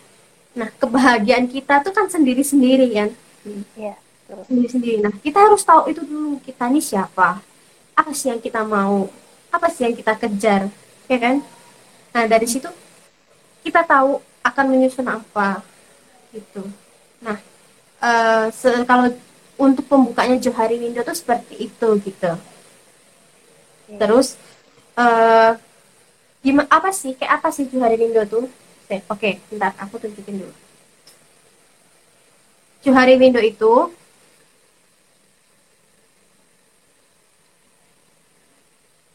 [0.58, 3.10] Nah, kebahagiaan kita tuh kan sendiri-sendiri kan.
[3.76, 3.96] Iya.
[4.48, 5.04] Sendiri-sendiri.
[5.04, 7.40] Nah, kita harus tahu itu dulu kita ini siapa.
[7.94, 9.08] Apa sih yang kita mau?
[9.54, 10.72] Apa sih yang kita kejar?
[11.08, 11.44] Ya kan?
[12.16, 12.68] Nah, dari situ
[13.62, 15.62] kita tahu akan menyusun apa
[16.32, 16.64] gitu.
[17.20, 17.38] Nah,
[18.00, 18.10] e,
[18.88, 19.12] kalau
[19.58, 22.32] untuk pembukanya Johari Window tuh seperti itu gitu.
[23.88, 24.36] Terus
[25.00, 25.56] uh,
[26.44, 27.16] gimana apa sih?
[27.16, 28.46] Kayak apa sih Johari Window tuh?
[28.88, 30.56] Oke, okay, bentar aku tunjukin dulu.
[32.84, 33.92] Johari Window itu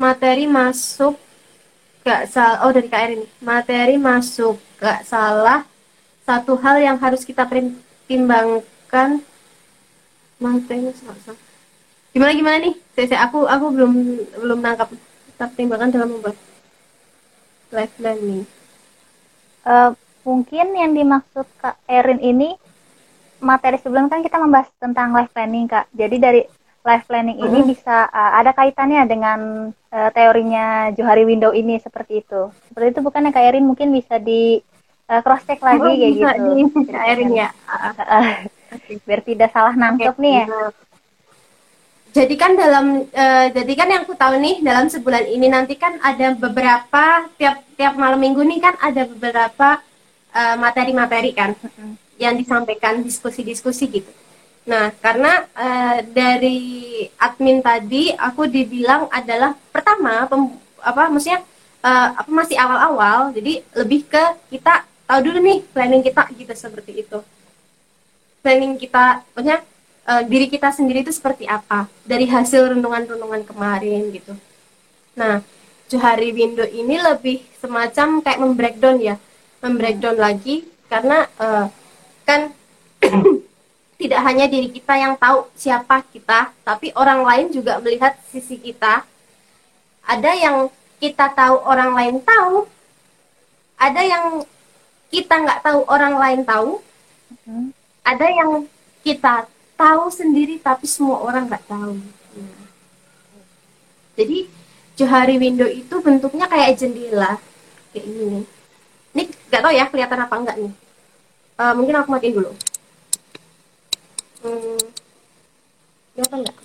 [0.01, 1.17] materi masuk
[2.03, 3.27] gak salah oh dari KR ini.
[3.41, 5.65] Materi masuk gak salah
[6.27, 9.23] satu hal yang harus kita pertimbangkan
[10.43, 11.39] materi masuk
[12.13, 12.75] gimana gimana nih?
[12.93, 13.93] Saya, saya aku aku belum
[14.41, 14.89] belum nangkap
[15.41, 16.37] pertimbangan dalam membuat
[17.73, 18.45] life planning
[19.67, 19.91] uh,
[20.23, 22.55] mungkin yang dimaksud kak Erin ini
[23.43, 25.91] materi sebelum kan kita membahas tentang life planning kak.
[25.91, 26.43] Jadi dari
[26.83, 27.71] life planning ini uh-huh.
[27.71, 32.51] bisa uh, ada kaitannya dengan uh, teorinya Johari Window ini seperti itu.
[32.71, 33.67] Seperti itu bukan ya kak Erin?
[33.67, 34.63] Mungkin bisa di
[35.11, 36.51] uh, cross check lagi oh, kayak gitu.
[36.55, 37.49] di Erin ya.
[39.05, 40.23] biar tidak salah nangkep okay.
[40.25, 40.47] nih ya
[42.13, 45.97] jadi kan dalam uh, jadi kan yang aku tahu nih dalam sebulan ini nanti kan
[46.05, 49.81] ada beberapa tiap tiap malam minggu nih kan ada beberapa
[50.37, 52.21] uh, materi-materi kan mm-hmm.
[52.21, 54.13] yang disampaikan diskusi-diskusi gitu.
[54.69, 60.53] Nah karena uh, dari admin tadi aku dibilang adalah pertama pem,
[60.85, 61.41] apa maksudnya
[61.81, 67.05] uh, apa masih awal-awal jadi lebih ke kita tahu dulu nih planning kita gitu seperti
[67.09, 67.19] itu
[68.45, 69.65] planning kita maksudnya
[70.07, 74.35] uh, diri kita sendiri itu seperti apa dari hasil renungan-renungan kemarin gitu.
[75.15, 75.45] Nah,
[75.93, 79.17] Johari Window ini lebih semacam kayak membreakdown ya,
[79.61, 80.25] membreakdown hmm.
[80.25, 80.57] lagi
[80.89, 81.67] karena uh,
[82.25, 82.53] kan
[84.01, 89.05] tidak hanya diri kita yang tahu siapa kita, tapi orang lain juga melihat sisi kita.
[90.03, 90.57] Ada yang
[90.99, 92.67] kita tahu orang lain tahu,
[93.79, 94.43] ada yang
[95.13, 96.83] kita nggak tahu orang lain tahu,
[97.47, 97.71] hmm.
[98.03, 98.67] ada yang
[99.07, 99.47] kita
[99.83, 101.99] tahu sendiri tapi semua orang nggak tahu.
[102.39, 102.63] Nah.
[104.15, 104.39] Jadi
[104.95, 107.41] Johari window itu bentuknya kayak jendela
[107.91, 108.45] kayak ini nih.
[109.13, 110.73] Ini nggak tahu ya kelihatan apa enggak nih.
[111.59, 112.51] Uh, mungkin aku matiin dulu.
[114.43, 114.81] Hmm,
[116.15, 116.57] kelihatan nggak?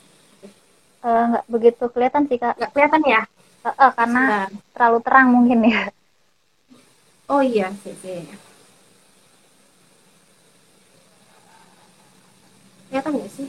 [1.01, 2.55] Uh, nggak begitu kelihatan sih kak.
[2.61, 3.21] Nggak kelihatan ya?
[3.65, 4.71] Uh, uh, karena Sebentar.
[4.77, 5.81] terlalu terang mungkin ya.
[7.27, 8.23] Oh iya, sih,
[12.89, 13.47] kelihatan nggak sih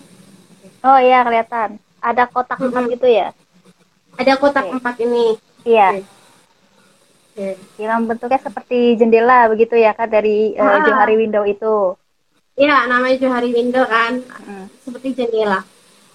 [0.84, 3.28] oh iya kelihatan ada kotak empat gitu ya
[4.18, 4.74] ada kotak okay.
[4.78, 5.26] empat ini
[5.66, 5.88] iya
[7.34, 7.54] okay.
[7.54, 7.82] okay.
[7.82, 10.82] yang bentuknya seperti jendela begitu ya kak dari uh, ah.
[10.84, 11.94] Johari Window itu
[12.58, 14.66] Iya, namanya Johari Window kan, hmm.
[14.82, 15.62] seperti jendela.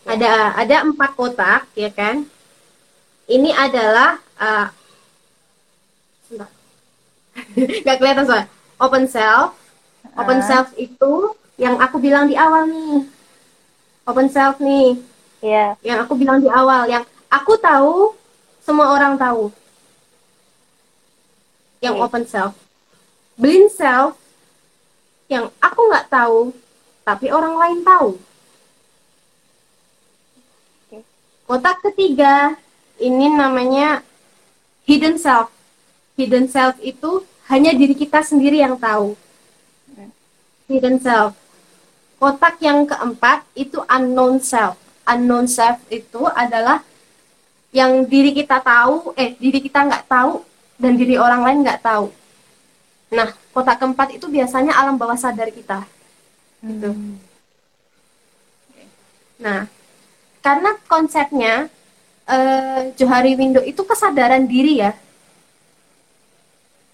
[0.04, 0.12] Ya.
[0.12, 2.28] Ada ada empat kotak, ya kan?
[3.32, 4.68] Ini adalah uh,
[7.88, 8.48] nggak kelihatan soalnya.
[8.76, 9.56] Open self.
[10.20, 10.46] Open uh.
[10.46, 13.08] self itu yang aku bilang di awal nih
[14.08, 15.00] open self nih.
[15.44, 15.76] Yeah.
[15.84, 18.16] yang aku bilang di awal yang aku tahu
[18.64, 19.52] semua orang tahu.
[21.84, 22.06] Yang okay.
[22.08, 22.54] open self.
[23.36, 24.16] Blind self
[25.28, 26.56] yang aku nggak tahu
[27.04, 28.10] tapi orang lain tahu.
[30.88, 31.04] Okay.
[31.44, 32.56] kotak ketiga
[33.04, 34.00] ini namanya
[34.88, 35.52] hidden self.
[36.16, 39.20] Hidden self itu hanya diri kita sendiri yang tahu.
[40.72, 41.43] Hidden self
[42.24, 44.80] Kotak yang keempat itu unknown self.
[45.04, 46.80] Unknown self itu adalah
[47.76, 50.40] yang diri kita tahu, eh diri kita nggak tahu
[50.80, 52.08] dan diri orang lain nggak tahu.
[53.12, 55.84] Nah, kotak keempat itu biasanya alam bawah sadar kita.
[56.64, 56.96] Gitu.
[56.96, 57.20] Hmm.
[59.44, 59.68] Nah,
[60.40, 61.68] karena konsepnya
[62.24, 64.96] eh, Johari Window itu kesadaran diri ya.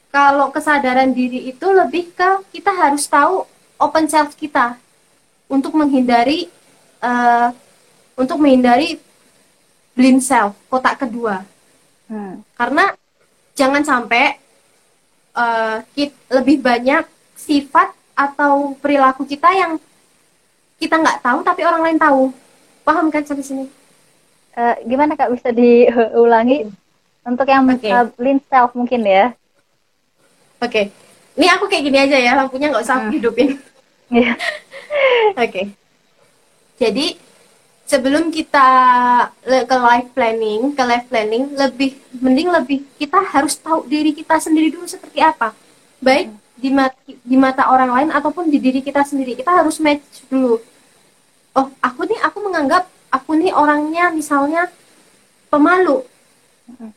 [0.09, 3.45] Kalau kesadaran diri itu lebih ke kita harus tahu
[3.77, 4.88] open self kita
[5.49, 6.47] untuk menghindari
[7.01, 7.49] uh,
[8.13, 9.01] untuk menghindari
[9.97, 11.43] blind self, kotak kedua.
[12.07, 12.45] Hmm.
[12.55, 12.93] Karena
[13.57, 14.37] jangan sampai
[15.35, 17.03] uh, kit, lebih banyak
[17.35, 19.81] sifat atau perilaku kita yang
[20.79, 22.31] kita nggak tahu tapi orang lain tahu.
[22.85, 23.65] Paham kan sampai sini?
[24.55, 27.29] Uh, gimana kak bisa diulangi hmm.
[27.35, 27.91] untuk yang okay.
[27.91, 29.33] uh, blind self mungkin ya?
[30.59, 31.39] Oke, okay.
[31.39, 33.11] ini aku kayak gini aja ya, lampunya nggak usah hmm.
[33.15, 33.49] hidupin.
[34.09, 34.35] Yeah.
[34.89, 35.35] Oke.
[35.35, 35.65] Okay.
[36.79, 37.07] Jadi
[37.89, 38.67] sebelum kita
[39.43, 44.69] ke life planning, ke life planning lebih mending lebih kita harus tahu diri kita sendiri
[44.69, 45.51] dulu seperti apa.
[45.99, 49.33] Baik di mata, di mata orang lain ataupun di diri kita sendiri.
[49.35, 50.61] Kita harus match dulu.
[51.57, 54.69] Oh, aku nih aku menganggap aku nih orangnya misalnya
[55.49, 56.05] pemalu.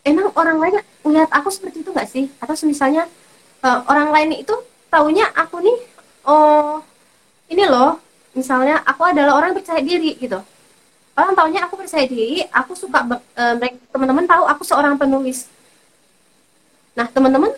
[0.05, 0.77] Emang orang lain
[1.09, 2.29] melihat aku seperti itu nggak sih?
[2.37, 3.09] Atau misalnya
[3.65, 4.53] uh, orang lain itu
[4.93, 5.79] taunya aku nih
[6.29, 6.85] oh
[7.53, 8.01] ini loh,
[8.33, 10.41] misalnya aku adalah orang percaya diri gitu.
[11.13, 13.55] Orang taunya aku percaya diri aku suka uh,
[13.93, 15.45] teman-teman tahu aku seorang penulis.
[16.97, 17.53] Nah teman-teman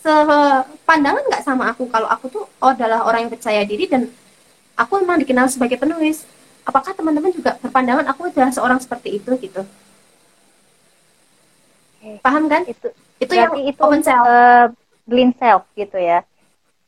[0.00, 4.08] sepandangan nggak sama aku kalau aku tuh oh, adalah orang yang percaya diri dan
[4.72, 6.24] aku memang dikenal sebagai penulis.
[6.64, 9.60] Apakah teman-teman juga berpandangan aku adalah seorang seperti itu gitu?
[12.24, 12.64] Paham kan?
[12.64, 12.88] Itu
[13.20, 14.24] itu yang itu open self.
[14.24, 14.72] uh,
[15.04, 16.24] blind self gitu ya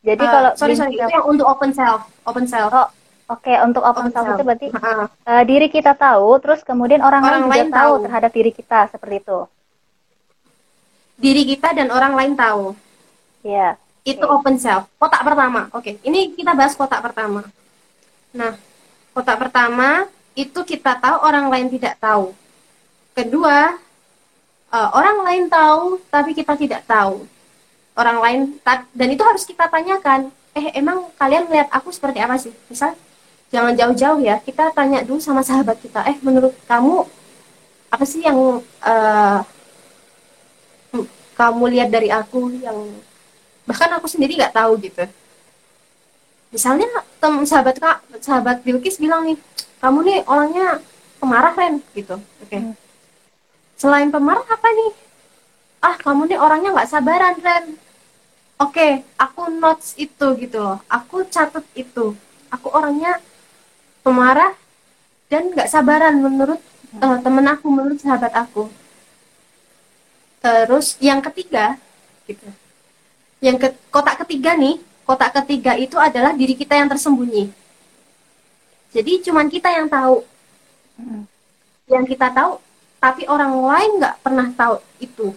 [0.07, 2.89] jadi uh, kalau sorry sorry self, itu yang untuk open self open self oh
[3.27, 7.51] Oke, untuk open, self, itu berarti uh, uh, diri kita tahu, terus kemudian orang, orang
[7.51, 7.95] lain, lain juga tahu.
[8.07, 9.39] terhadap diri kita seperti itu.
[11.19, 12.79] Diri kita dan orang lain tahu.
[13.43, 13.75] Iya.
[13.75, 14.15] Yeah.
[14.15, 14.37] Itu okay.
[14.39, 14.87] open self.
[14.95, 15.67] Kotak pertama.
[15.75, 16.07] Oke, okay.
[16.07, 17.43] ini kita bahas kotak pertama.
[18.31, 18.55] Nah,
[19.11, 20.07] kotak pertama
[20.39, 22.31] itu kita tahu orang lain tidak tahu.
[23.11, 23.75] Kedua,
[24.71, 27.27] uh, orang lain tahu tapi kita tidak tahu.
[27.97, 28.61] Orang lain
[28.93, 30.29] dan itu harus kita tanyakan.
[30.53, 32.53] Eh, emang kalian melihat aku seperti apa sih?
[32.69, 32.93] Misal
[33.51, 37.07] jangan jauh-jauh ya kita tanya dulu sama sahabat kita eh menurut kamu
[37.87, 39.41] apa sih yang uh,
[41.39, 42.75] kamu lihat dari aku yang
[43.69, 45.07] bahkan aku sendiri nggak tahu gitu
[46.51, 46.89] misalnya
[47.23, 49.39] tem sahabat kak sahabat Bilkis bilang nih
[49.79, 50.83] kamu nih orangnya
[51.23, 52.61] pemarah Ren gitu oke okay.
[52.61, 52.75] hmm.
[53.79, 54.93] selain pemarah apa nih
[55.87, 57.65] ah kamu nih orangnya nggak sabaran Ren
[58.57, 60.79] oke okay, aku notes itu gitu loh.
[60.89, 62.17] Aku catat itu.
[62.53, 63.21] Aku orangnya
[64.01, 64.55] pemarah
[65.27, 66.63] dan nggak sabaran menurut
[67.03, 68.71] uh, temen aku menurut sahabat aku.
[70.41, 71.77] Terus yang ketiga
[72.31, 72.47] gitu.
[73.43, 77.51] Yang ke kotak ketiga nih kotak ketiga itu adalah diri kita yang tersembunyi.
[78.95, 80.25] Jadi cuman kita yang tahu.
[80.97, 81.29] Hmm.
[81.93, 82.57] yang kita tahu
[82.97, 85.37] tapi orang lain nggak pernah tahu itu.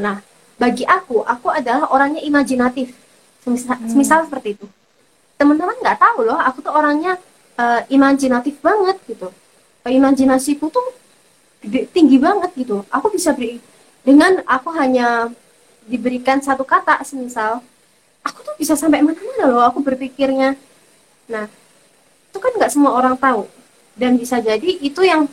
[0.00, 0.24] Nah
[0.60, 2.92] bagi aku aku adalah orangnya imajinatif.
[3.40, 3.88] Semisal, hmm.
[3.88, 4.68] semisal seperti itu.
[5.40, 7.16] Teman-teman nggak tahu loh aku tuh orangnya
[7.56, 9.32] uh, imajinatif banget gitu.
[9.88, 10.84] Imajinasiku tuh
[11.96, 12.84] tinggi banget gitu.
[12.92, 13.56] Aku bisa beri
[14.04, 15.32] dengan aku hanya
[15.88, 17.64] diberikan satu kata semisal
[18.20, 20.60] aku tuh bisa sampai mana-mana loh aku berpikirnya.
[21.32, 21.48] Nah
[22.28, 23.48] itu kan nggak semua orang tahu.
[23.96, 25.24] Dan bisa jadi itu yang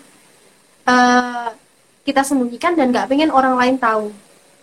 [0.88, 1.52] uh,
[2.08, 4.16] kita sembunyikan dan nggak pengen orang lain tahu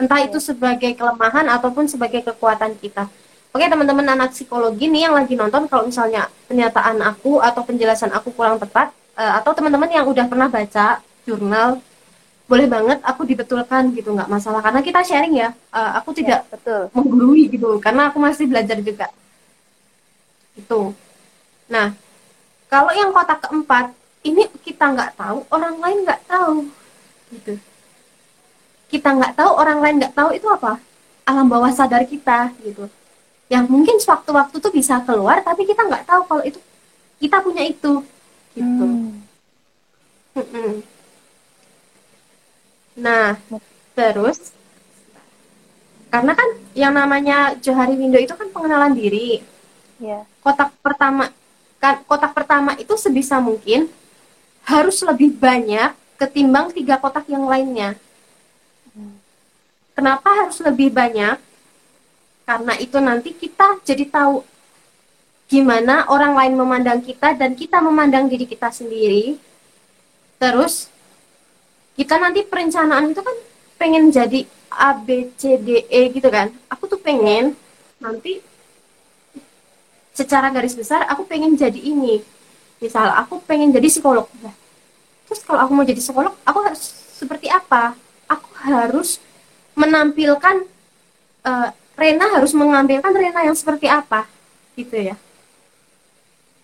[0.04, 3.08] entah itu sebagai kelemahan ataupun sebagai kekuatan kita.
[3.54, 8.34] Oke teman-teman anak psikologi nih yang lagi nonton kalau misalnya pernyataan aku atau penjelasan aku
[8.34, 11.80] kurang tepat uh, atau teman-teman yang udah pernah baca jurnal
[12.44, 14.60] boleh banget aku dibetulkan gitu nggak masalah.
[14.60, 16.82] Karena kita sharing ya uh, aku ya, tidak ya, betul.
[16.92, 19.08] menggurui gitu karena aku masih belajar juga.
[20.58, 20.92] Itu
[21.64, 21.96] nah
[22.68, 23.94] kalau yang kotak keempat
[24.26, 26.68] ini kita nggak tahu orang lain nggak tahu
[27.30, 27.54] gitu
[28.88, 30.80] kita nggak tahu orang lain nggak tahu itu apa
[31.24, 32.88] alam bawah sadar kita gitu
[33.48, 36.58] yang mungkin sewaktu-waktu tuh bisa keluar tapi kita nggak tahu kalau itu
[37.20, 38.04] kita punya itu
[38.54, 38.86] gitu
[40.36, 40.74] hmm.
[42.98, 43.36] nah
[43.94, 44.52] terus
[46.08, 49.42] karena kan yang namanya Johari Window itu kan pengenalan diri
[49.98, 50.22] yeah.
[50.40, 51.30] kotak pertama
[51.82, 53.92] kan kotak pertama itu sebisa mungkin
[54.64, 58.00] harus lebih banyak ketimbang tiga kotak yang lainnya.
[59.94, 61.38] Kenapa harus lebih banyak
[62.44, 64.44] karena itu nanti kita jadi tahu
[65.48, 69.38] gimana orang lain memandang kita dan kita memandang diri kita sendiri.
[70.36, 70.90] Terus
[71.94, 73.36] kita nanti perencanaan itu kan
[73.78, 76.50] pengen jadi A B C D E gitu kan.
[76.68, 77.54] Aku tuh pengen
[78.02, 78.42] nanti
[80.12, 82.20] secara garis besar aku pengen jadi ini.
[82.82, 84.26] Misal aku pengen jadi psikolog.
[85.24, 86.82] Terus kalau aku mau jadi psikolog, aku harus
[87.16, 87.96] seperti apa?
[88.28, 89.22] Aku harus
[89.74, 90.56] menampilkan
[91.44, 94.26] uh, Rena harus mengambilkan Rena yang seperti apa
[94.74, 95.14] gitu ya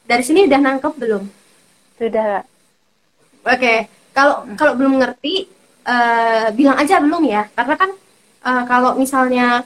[0.06, 1.24] dari sini udah nangkep belum
[1.98, 2.42] sudah
[3.46, 3.86] oke okay.
[4.10, 5.46] kalau kalau belum ngerti
[5.86, 7.90] uh, bilang aja belum ya karena kan
[8.42, 9.62] uh, kalau misalnya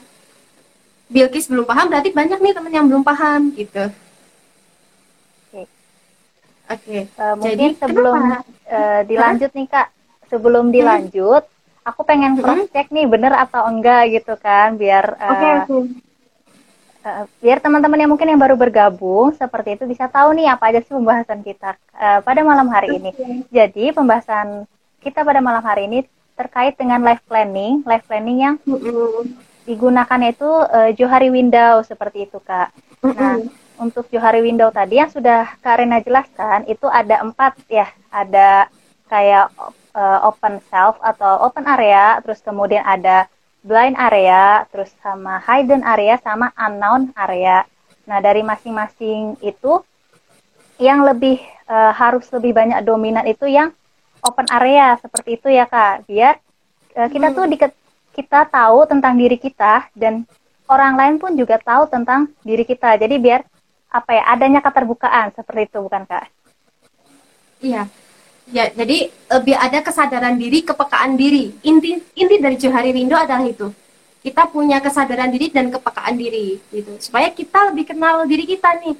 [1.05, 3.89] Bilkis belum paham berarti banyak nih teman yang belum paham gitu
[5.53, 5.65] oke
[6.69, 7.09] okay.
[7.17, 8.17] uh, mungkin Jadi, sebelum
[8.69, 9.87] uh, dilanjut nih kak
[10.29, 10.73] sebelum hmm.
[10.73, 11.54] dilanjut hmm.
[11.85, 15.81] Aku pengen cross check nih bener atau enggak gitu kan biar uh, okay, okay.
[17.05, 20.81] Uh, biar teman-teman yang mungkin yang baru bergabung seperti itu bisa tahu nih apa aja
[20.81, 23.13] sih pembahasan kita uh, pada malam hari ini.
[23.53, 24.65] Jadi pembahasan
[25.05, 26.01] kita pada malam hari ini
[26.33, 28.55] terkait dengan life planning, life planning yang
[29.69, 32.73] digunakan itu uh, Johari Window seperti itu kak.
[33.05, 33.37] Nah
[33.77, 38.71] untuk Johari Window tadi yang sudah Kak Rena jelaskan itu ada empat ya, ada
[39.11, 39.51] kayak
[39.95, 43.31] uh, open self atau open area, terus kemudian ada
[43.65, 47.65] blind area, terus sama hidden area, sama unknown area.
[48.05, 49.81] Nah dari masing-masing itu
[50.77, 53.71] yang lebih uh, harus lebih banyak dominan itu yang
[54.21, 56.37] open area seperti itu ya kak, biar
[56.99, 57.57] uh, kita tuh di,
[58.13, 60.27] kita tahu tentang diri kita dan
[60.69, 62.99] orang lain pun juga tahu tentang diri kita.
[62.99, 63.41] Jadi biar
[63.89, 66.27] apa ya adanya keterbukaan seperti itu bukan kak?
[67.63, 67.87] Iya,
[68.45, 71.55] Ya, jadi lebih ada kesadaran diri, kepekaan diri.
[71.65, 73.73] Inti inti dari Johari Windo adalah itu.
[74.21, 76.97] Kita punya kesadaran diri dan kepekaan diri gitu.
[77.01, 78.95] Supaya kita lebih kenal diri kita nih.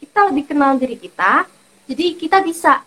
[0.00, 1.48] Kita lebih kenal diri kita.
[1.88, 2.84] Jadi kita bisa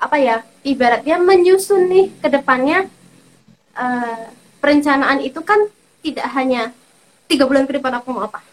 [0.00, 0.40] apa ya?
[0.64, 2.88] Ibaratnya menyusun nih ke depannya
[3.76, 5.58] uh, perencanaan itu kan
[6.02, 6.70] tidak hanya
[7.26, 8.44] tiga bulan ke depan aku mau apa,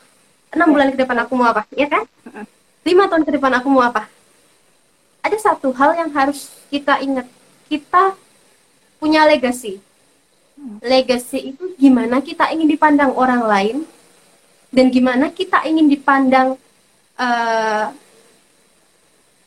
[0.56, 2.08] enam bulan ke depan aku mau apa, ya kan?
[2.88, 4.08] Lima tahun ke depan aku mau apa,
[5.20, 7.28] ada satu hal yang harus kita ingat.
[7.68, 8.16] Kita
[8.98, 9.80] punya legacy.
[10.84, 13.78] Legacy itu gimana kita ingin dipandang orang lain
[14.70, 16.60] dan gimana kita ingin dipandang
[17.16, 17.88] eh,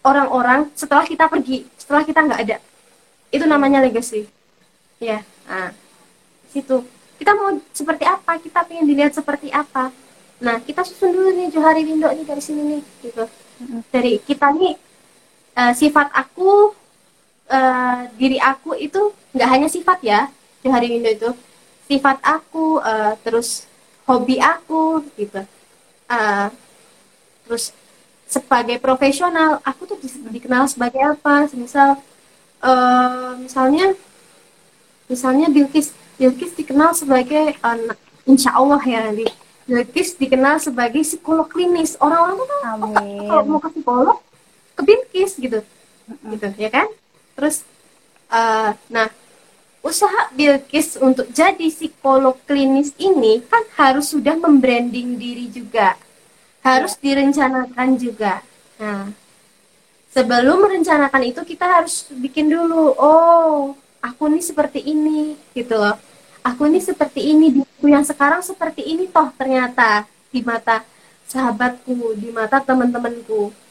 [0.03, 2.57] orang-orang setelah kita pergi, setelah kita nggak ada.
[3.31, 4.29] Itu namanya legacy.
[5.03, 5.75] Ya, nah,
[6.51, 6.85] situ.
[7.19, 8.39] Kita mau seperti apa?
[8.39, 9.95] Kita ingin dilihat seperti apa?
[10.43, 13.25] Nah, kita susun dulu nih Johari Windo nih dari sini nih, gitu.
[13.95, 14.75] Dari kita nih
[15.57, 16.73] uh, sifat aku
[17.49, 20.29] uh, diri aku itu nggak hanya sifat ya
[20.65, 21.31] di hari Indo itu.
[21.88, 23.69] Sifat aku uh, terus
[24.09, 25.45] hobi aku gitu.
[26.09, 26.49] Uh,
[27.45, 27.73] terus
[28.29, 29.99] sebagai profesional aku tuh
[30.33, 31.49] dikenal sebagai apa?
[31.53, 32.01] Misal
[32.65, 33.93] uh, misalnya
[35.11, 37.93] misalnya Bilkis Bilkis dikenal sebagai uh,
[38.25, 39.29] insya Allah ya nanti.
[39.62, 41.95] Bilkis dikenal sebagai psikolog klinis.
[42.03, 42.49] Orang-orang tuh
[43.31, 44.19] kalau mau ke psikolog
[44.83, 45.62] ke Bilkis gitu.
[46.27, 46.90] Gitu ya kan?
[47.38, 47.62] Terus
[48.35, 49.07] uh, nah
[49.87, 55.95] usaha Bilkis untuk jadi psikolog klinis ini kan harus sudah membranding diri juga.
[56.66, 57.14] Harus ya.
[57.14, 58.42] direncanakan juga.
[58.83, 59.14] Nah
[60.11, 65.95] sebelum merencanakan itu kita harus bikin dulu oh aku nih seperti ini gitu loh.
[66.42, 70.83] Aku nih seperti ini aku yang sekarang seperti ini toh ternyata di mata
[71.31, 73.62] sahabatku di mata teman-temanku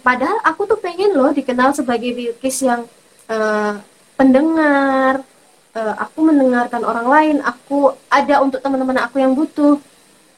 [0.00, 2.86] padahal aku tuh pengen loh dikenal sebagai Bilkis yang
[3.26, 3.74] uh,
[4.14, 5.26] pendengar
[5.74, 9.82] uh, aku mendengarkan orang lain aku ada untuk teman-teman aku yang butuh.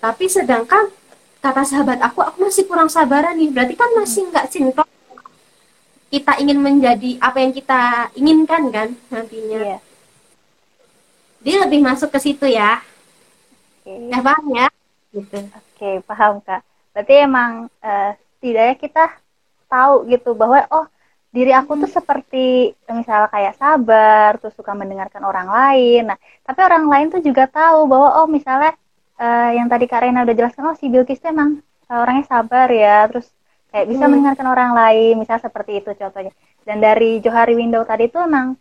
[0.00, 0.88] Tapi sedangkan
[1.44, 3.52] kata sahabat aku aku masih kurang sabaran nih.
[3.52, 4.88] Berarti kan masih nggak sinkron.
[6.06, 7.80] Kita ingin menjadi apa yang kita
[8.16, 9.76] inginkan kan nantinya.
[9.76, 9.80] Yeah.
[11.46, 12.82] dia lebih masuk ke situ ya.
[13.86, 14.10] Okay.
[14.10, 14.66] ya paham ya.
[15.14, 15.38] Gitu.
[15.38, 16.62] Oke okay, paham kak.
[16.90, 19.04] Berarti emang uh, setidaknya kita
[19.76, 20.86] tahu gitu bahwa oh
[21.36, 26.08] diri aku tuh seperti misalnya kayak sabar terus suka mendengarkan orang lain.
[26.08, 28.72] Nah tapi orang lain tuh juga tahu bahwa oh misalnya
[29.20, 31.60] uh, yang tadi Kak Rena udah jelaskan oh si Bilkis tuh emang
[31.92, 33.28] uh, orangnya sabar ya terus
[33.68, 34.10] kayak bisa hmm.
[34.16, 36.32] mendengarkan orang lain misalnya seperti itu contohnya.
[36.64, 38.56] Dan dari Johari Window tadi tuh emang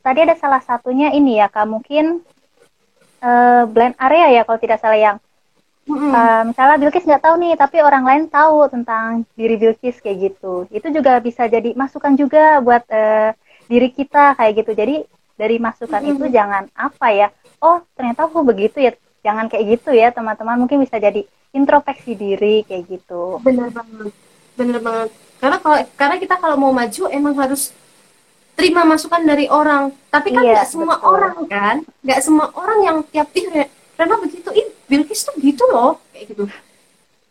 [0.00, 2.24] tadi ada salah satunya ini ya kak mungkin
[3.20, 5.16] uh, blend area ya kalau tidak salah yang
[5.86, 6.10] Mm-hmm.
[6.10, 10.66] Uh, misalnya Bilkis nggak tahu nih, tapi orang lain tahu tentang diri Bilkis kayak gitu.
[10.74, 13.30] Itu juga bisa jadi masukan juga buat uh,
[13.70, 14.74] diri kita kayak gitu.
[14.74, 15.06] Jadi
[15.38, 16.18] dari masukan mm-hmm.
[16.18, 17.28] itu jangan apa ya,
[17.62, 18.92] oh ternyata aku begitu ya.
[19.22, 20.58] Jangan kayak gitu ya teman-teman.
[20.58, 21.22] Mungkin bisa jadi
[21.54, 23.38] introspeksi diri kayak gitu.
[23.46, 24.10] Bener banget,
[24.58, 25.08] bener banget.
[25.38, 27.70] Karena kalau karena kita kalau mau maju emang harus
[28.58, 29.94] terima masukan dari orang.
[30.10, 31.14] Tapi kan nggak iya, semua betul.
[31.14, 33.46] orang kan, nggak semua orang yang tiap ih
[33.96, 36.44] Rena begitu, ih Bilkis tuh gitu loh, kayak gitu.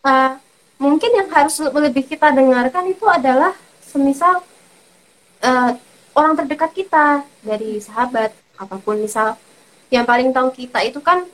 [0.02, 0.36] Uh,
[0.76, 4.44] mungkin yang harus lebih kita dengarkan itu adalah semisal
[5.40, 5.70] uh,
[6.12, 9.36] orang terdekat kita dari sahabat apa pun misal
[9.88, 11.24] yang paling tahu kita itu kan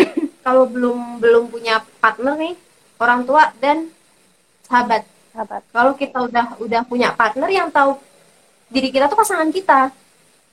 [0.44, 2.54] kalau belum belum punya partner nih
[3.00, 3.88] orang tua dan
[4.64, 7.96] sahabat sahabat kalau kita udah udah punya partner yang tahu
[8.72, 9.92] diri kita tuh pasangan kita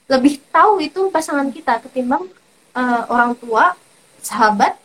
[0.10, 2.28] lebih tahu itu pasangan kita ketimbang
[2.76, 3.76] uh, orang tua
[4.22, 4.76] sahabat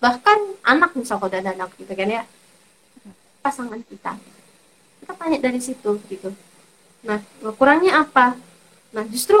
[0.00, 2.22] bahkan anak misal kalau ada anak gitu kan ya
[3.44, 4.16] pasangan kita.
[5.00, 6.32] Kita tanya dari situ gitu.
[7.04, 7.20] Nah
[7.56, 8.36] kurangnya apa?
[8.92, 9.40] Nah justru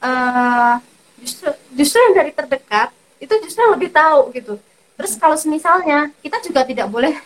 [0.00, 0.76] uh,
[1.20, 4.56] justru justru yang dari terdekat itu justru yang lebih tahu gitu.
[4.96, 7.16] Terus kalau misalnya kita juga tidak boleh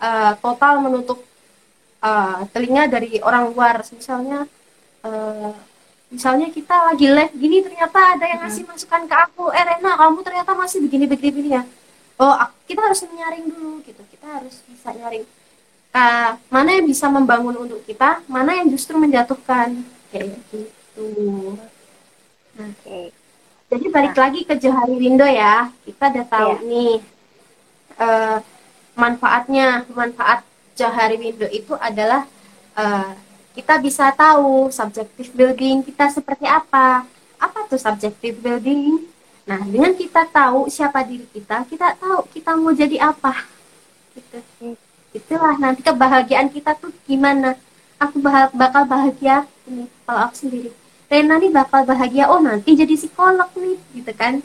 [0.00, 1.20] uh, total menutup
[2.04, 3.84] uh, telinga dari orang luar.
[3.92, 4.44] Misalnya
[6.10, 10.18] misalnya kita lagi live gini ternyata ada yang ngasih masukan ke aku eh Rena kamu
[10.26, 11.62] ternyata masih begini begini begini ya
[12.18, 12.34] oh
[12.66, 15.22] kita harus menyaring dulu gitu kita harus bisa nyaring
[15.94, 21.54] uh, mana yang bisa membangun untuk kita mana yang justru menjatuhkan kayak gitu
[22.58, 23.14] nah, okay.
[23.70, 24.20] jadi balik nah.
[24.26, 26.66] lagi ke Johari Windo ya kita udah tahu yeah.
[26.66, 26.92] nih
[28.02, 28.38] uh,
[28.98, 30.42] manfaatnya manfaat
[30.74, 32.26] Johari Windo itu adalah
[32.74, 33.14] uh,
[33.54, 37.04] kita bisa tahu subjective building kita seperti apa.
[37.40, 39.06] Apa tuh subjective building?
[39.48, 43.48] Nah, dengan kita tahu siapa diri kita, kita tahu kita mau jadi apa.
[44.14, 44.38] Gitu.
[45.10, 47.58] Itulah nanti kebahagiaan kita tuh gimana.
[47.98, 48.22] Aku
[48.54, 50.70] bakal bahagia ini kalau aku sendiri.
[51.10, 54.38] Rena nih bakal bahagia, oh nanti jadi psikolog nih, gitu kan.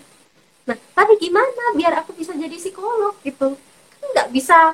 [0.66, 3.54] Nah, tapi gimana biar aku bisa jadi psikolog gitu?
[4.02, 4.74] Kan nggak bisa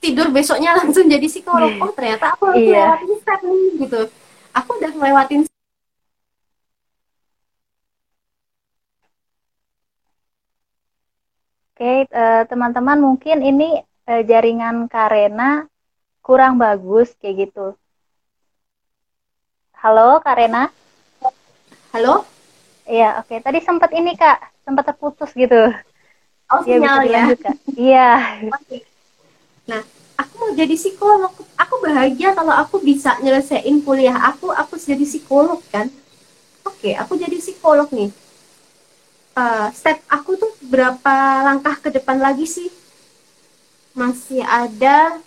[0.00, 2.96] tidur besoknya langsung jadi psikolog oh ternyata aku harus iya.
[2.96, 4.00] lewatin step nih gitu
[4.52, 5.40] aku udah ngelewatin
[11.76, 15.68] Oke, okay, uh, eh, teman-teman mungkin ini uh, jaringan Karena
[16.24, 17.76] kurang bagus kayak gitu.
[19.76, 20.72] Halo Karena?
[21.92, 22.24] Halo?
[22.88, 23.28] Iya, oke.
[23.28, 23.38] Okay.
[23.44, 25.68] Tadi sempat ini Kak, sempat terputus gitu.
[26.48, 27.24] Oh, ya, sinyal ya.
[27.76, 28.08] Iya.
[29.66, 29.82] Nah,
[30.14, 31.34] aku mau jadi psikolog.
[31.58, 35.90] Aku bahagia kalau aku bisa nyelesain kuliah aku, aku jadi psikolog kan.
[36.62, 38.10] Oke, aku jadi psikolog nih.
[39.36, 42.72] Uh, step aku tuh berapa langkah ke depan lagi sih?
[43.92, 45.20] Masih ada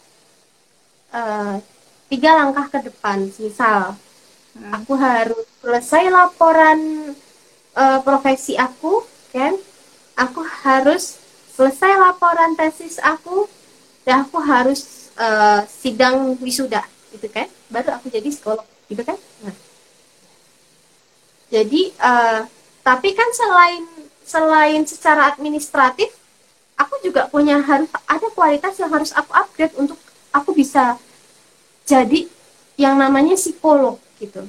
[1.14, 1.62] uh,
[2.10, 3.30] tiga langkah ke depan.
[3.38, 3.94] Misal,
[4.56, 4.72] hmm.
[4.72, 6.80] aku harus selesai laporan
[7.76, 9.04] uh, profesi aku,
[9.36, 9.54] kan?
[10.16, 11.20] Aku harus
[11.54, 13.46] selesai laporan tesis aku,
[14.10, 16.82] dan aku harus uh, sidang wisuda
[17.14, 17.46] gitu kan?
[17.70, 19.14] Baru aku jadi psikolog gitu kan?
[19.46, 19.54] Nah.
[21.54, 22.42] jadi uh,
[22.82, 23.86] tapi kan selain
[24.26, 26.10] selain secara administratif
[26.74, 30.02] aku juga punya harus ada kualitas yang harus aku upgrade untuk
[30.34, 30.98] aku bisa
[31.86, 32.26] jadi
[32.82, 34.42] yang namanya psikolog gitu.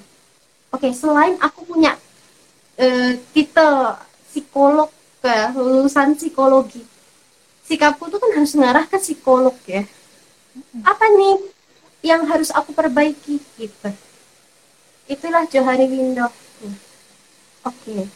[0.73, 2.01] Oke selain aku punya
[2.81, 3.93] uh, titel
[4.25, 4.89] psikolog
[5.21, 6.81] ke lulusan psikologi
[7.71, 9.87] sikapku tuh kan harus mengarah ke psikolog ya.
[10.83, 11.39] Apa nih
[12.03, 13.91] yang harus aku perbaiki gitu?
[15.07, 16.27] Itulah Johari Window
[17.61, 18.09] oke okay.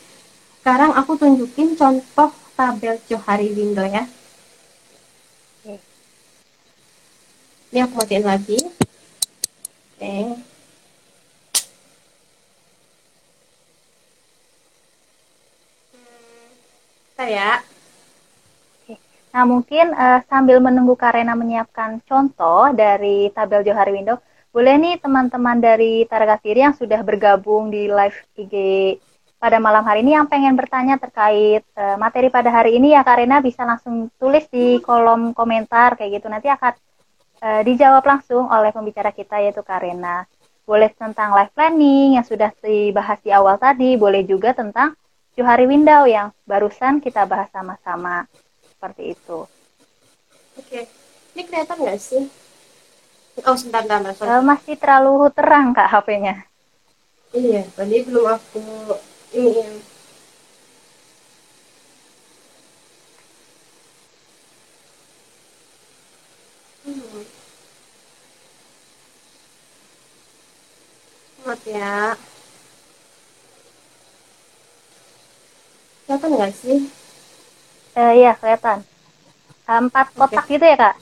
[0.61, 4.09] sekarang aku tunjukin contoh tabel Johari Window ya.
[7.75, 8.55] Ini aku matiin lagi.
[9.99, 9.99] Oke.
[9.99, 10.27] Okay.
[17.15, 17.63] saya
[19.35, 24.23] Nah, mungkin uh, sambil menunggu Karena menyiapkan contoh dari tabel Johari Window,
[24.55, 28.55] boleh nih teman-teman dari Taragafiri yang sudah bergabung di live IG
[29.43, 33.43] pada malam hari ini yang pengen bertanya terkait uh, materi pada hari ini ya Karena
[33.43, 36.31] bisa langsung tulis di kolom komentar kayak gitu.
[36.31, 36.73] Nanti akan
[37.43, 40.23] uh, dijawab langsung oleh pembicara kita yaitu Karena.
[40.63, 44.95] Boleh tentang live planning yang sudah dibahas di awal tadi, boleh juga tentang
[45.35, 48.31] Johari Window yang barusan kita bahas sama-sama
[48.85, 49.39] seperti itu.
[50.61, 50.81] Oke,
[51.33, 52.29] ini kelihatan nggak sih?
[53.49, 56.45] Oh, sebentar, sebentar, Uh, masih terlalu terang kak HP-nya.
[57.33, 58.61] Iya, tadi belum aku
[59.33, 59.81] ini.
[66.85, 67.25] Hmm.
[71.49, 72.21] Maaf ya.
[76.05, 77.04] Kelihatan nggak sih?
[77.95, 78.83] Eh, iya kelihatan.
[79.65, 80.59] Empat kotak okay.
[80.59, 80.95] gitu ya kak?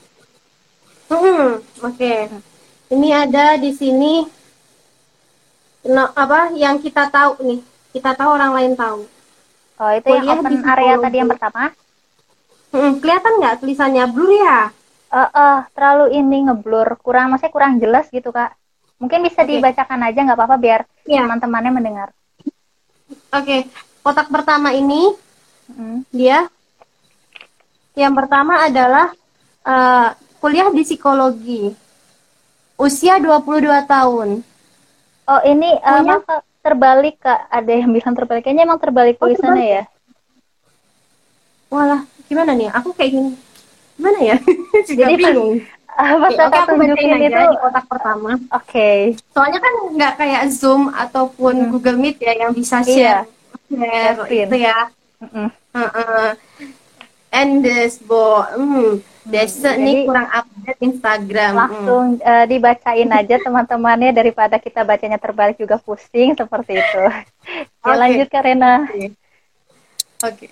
[1.09, 1.97] Hmm, oke.
[1.97, 2.29] Okay.
[2.93, 4.23] Ini ada di sini
[5.89, 7.59] no, apa yang kita tahu nih.
[7.93, 9.09] Kita tahu orang lain tahu.
[9.81, 11.63] Oh itu Kuliah yang open area tadi yang pertama?
[12.73, 14.69] Hmm, kelihatan nggak tulisannya blur ya?
[15.13, 18.53] Eh, uh, uh, terlalu ini ngeblur, kurang maksudnya kurang jelas gitu kak.
[19.01, 19.57] Mungkin bisa okay.
[19.57, 21.25] dibacakan aja nggak apa-apa biar yeah.
[21.25, 22.09] teman-temannya mendengar.
[23.09, 23.59] Oke, okay.
[24.01, 25.13] kotak pertama ini
[25.69, 26.05] hmm.
[26.09, 26.49] dia
[27.93, 29.13] yang pertama adalah
[29.65, 31.73] uh, kuliah di psikologi.
[32.77, 34.41] Usia 22 tahun.
[35.23, 36.19] Oh ini uh,
[36.59, 38.43] terbalik kak, ada yang bilang terbalik.
[38.43, 39.83] Kayaknya emang terbalik oh, tulisannya ya.
[41.71, 42.69] Walah, gimana nih?
[42.75, 43.31] Aku kayak gini.
[43.95, 44.35] Gimana ya?
[44.89, 45.53] Juga Jadi bingung.
[45.93, 48.31] Pas uh, okay, aku tunjukin itu di kotak pertama.
[48.33, 48.65] Oke.
[48.65, 48.97] Okay.
[49.29, 51.69] Soalnya kan nggak kayak Zoom ataupun hmm.
[51.69, 53.29] Google Meet ya yang bisa share,
[53.69, 54.17] iya.
[54.17, 54.77] share itu ya.
[55.21, 55.47] Mm -mm.
[55.77, 56.27] Uh -uh.
[57.33, 58.45] Endes, Bo.
[58.45, 59.01] Hmm.
[59.23, 61.53] Desa hmm, nih kurang update Instagram.
[61.55, 62.27] Langsung hmm.
[62.27, 67.03] uh, dibacain aja teman-temannya daripada kita bacanya terbalik juga pusing seperti itu.
[67.81, 67.97] ya okay.
[67.97, 68.71] lanjut Karena.
[68.85, 68.93] Oke.
[68.93, 69.09] Okay.
[70.23, 70.49] Okay.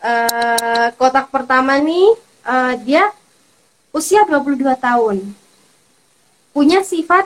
[0.00, 0.24] Uh,
[0.56, 3.08] eh, kotak pertama nih uh, dia
[3.90, 5.16] usia 22 tahun.
[6.52, 7.24] Punya sifat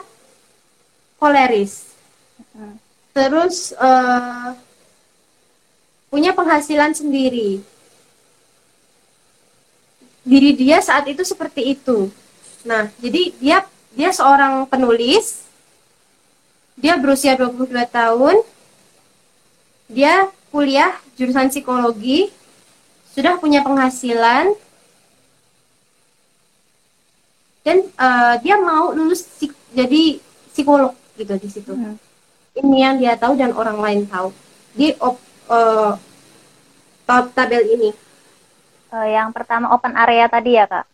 [1.19, 1.91] koleris.
[2.55, 2.79] Hmm.
[3.11, 4.55] Terus uh,
[6.07, 7.74] punya penghasilan sendiri
[10.25, 12.09] diri dia saat itu seperti itu.
[12.65, 13.57] Nah, jadi dia
[13.93, 15.45] dia seorang penulis.
[16.75, 18.35] Dia berusia 22 tahun.
[19.87, 22.33] Dia kuliah jurusan psikologi.
[23.13, 24.51] Sudah punya penghasilan.
[27.63, 30.19] Dan uh, dia mau lulus psik jadi
[30.51, 31.71] psikolog gitu di situ.
[31.73, 31.97] Hmm.
[32.55, 34.29] Ini yang dia tahu dan orang lain tahu.
[34.75, 35.17] Di op,
[35.49, 35.95] uh,
[37.07, 37.89] tabel ini
[38.95, 40.87] Uh, yang pertama open area tadi ya kak?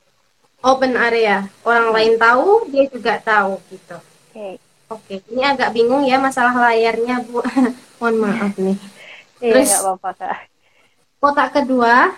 [0.65, 3.93] Open area, orang lain tahu, dia juga tahu gitu.
[3.93, 4.33] Oke.
[4.33, 4.53] Okay.
[4.89, 5.17] Oke, okay.
[5.29, 7.45] ini agak bingung ya masalah layarnya bu.
[8.01, 8.77] Mohon maaf nih.
[9.37, 10.37] Iya, Terus apa-apa kak.
[11.21, 12.09] Kotak kedua,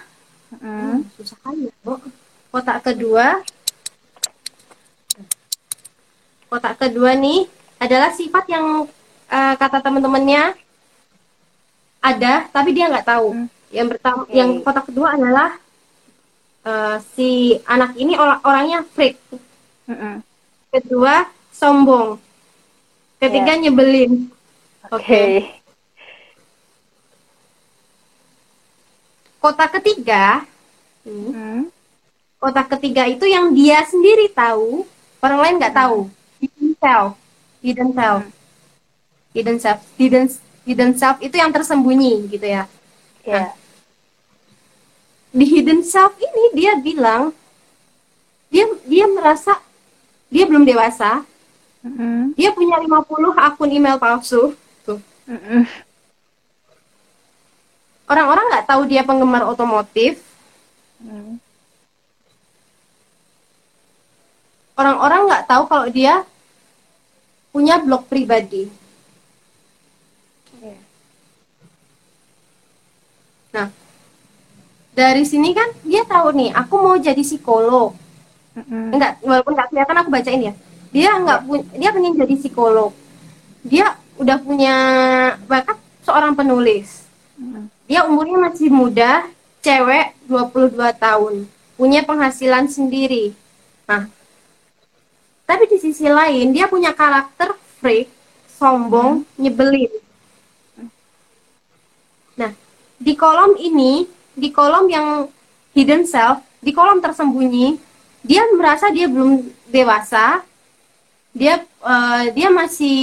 [0.55, 1.03] hmm.
[1.19, 1.99] susah kan ya bu.
[2.47, 3.43] Kotak kedua,
[6.47, 7.43] kotak kedua nih
[7.75, 8.87] adalah sifat yang
[9.27, 10.55] uh, kata teman-temannya
[11.99, 13.35] ada, tapi dia nggak tahu.
[13.35, 13.47] Hmm.
[13.67, 14.39] Yang pertama, okay.
[14.39, 15.59] yang kotak kedua adalah
[16.63, 19.19] uh, si anak ini or orangnya freak.
[19.87, 20.15] Mm -hmm.
[20.73, 22.17] Kedua, sombong.
[23.21, 23.61] Ketiga, yeah.
[23.67, 24.11] nyebelin.
[24.89, 24.99] Oke.
[24.99, 25.31] Okay.
[25.47, 25.61] okay.
[29.43, 30.47] Kota ketiga,
[31.03, 31.67] mm.
[32.39, 34.87] kota ketiga itu yang dia sendiri tahu,
[35.19, 36.07] orang lain nggak tahu.
[36.39, 37.11] Hidden self,
[37.59, 38.23] hidden self,
[39.35, 40.25] hidden self, hidden
[40.63, 42.63] hidden self itu yang tersembunyi gitu ya.
[43.27, 43.51] Yeah.
[43.51, 43.62] Nah,
[45.33, 47.33] di hidden self ini dia bilang
[48.53, 49.57] dia dia merasa
[50.29, 51.25] dia belum dewasa
[51.81, 52.37] mm-hmm.
[52.37, 54.53] dia punya 50 akun email palsu
[54.85, 55.65] tuh mm-hmm.
[58.05, 60.21] orang-orang nggak tahu dia penggemar otomotif
[61.01, 61.41] mm.
[64.77, 66.21] orang-orang nggak tahu kalau dia
[67.49, 68.69] punya blog pribadi
[70.61, 70.77] yeah.
[73.49, 73.69] nah
[74.93, 77.97] dari sini kan dia tahu nih aku mau jadi psikolog.
[78.53, 78.85] Mm-hmm.
[78.93, 80.53] enggak walaupun nggak kelihatan aku bacain ya
[80.93, 82.91] dia nggak punya dia pengen jadi psikolog.
[83.65, 84.75] Dia udah punya
[85.49, 87.01] bakat seorang penulis.
[87.33, 87.65] Mm-hmm.
[87.89, 89.25] dia umurnya masih muda
[89.65, 91.33] cewek 22 tahun.
[91.73, 93.33] Punya penghasilan sendiri.
[93.89, 94.05] Nah
[95.49, 98.13] tapi di sisi lain dia punya karakter freak
[98.53, 99.41] sombong mm-hmm.
[99.41, 99.91] nyebelin.
[102.37, 102.53] Nah
[103.01, 105.29] di kolom ini di kolom yang
[105.73, 107.77] hidden self, di kolom tersembunyi,
[108.23, 110.41] dia merasa dia belum dewasa,
[111.33, 112.97] dia uh, dia masih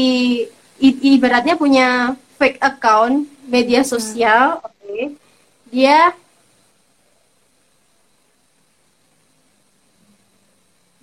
[0.80, 4.64] ibaratnya punya fake account media sosial, hmm.
[4.64, 5.02] oke, okay.
[5.68, 5.98] dia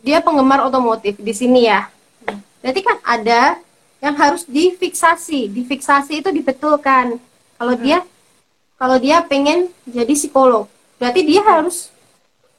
[0.01, 1.91] dia penggemar otomotif di sini ya.
[2.63, 3.59] Berarti kan ada
[3.99, 7.19] yang harus difiksasi, difiksasi itu dibetulkan.
[7.59, 7.84] Kalau hmm.
[7.84, 7.99] dia
[8.78, 10.69] kalau dia pengen jadi psikolog
[11.01, 11.89] berarti dia harus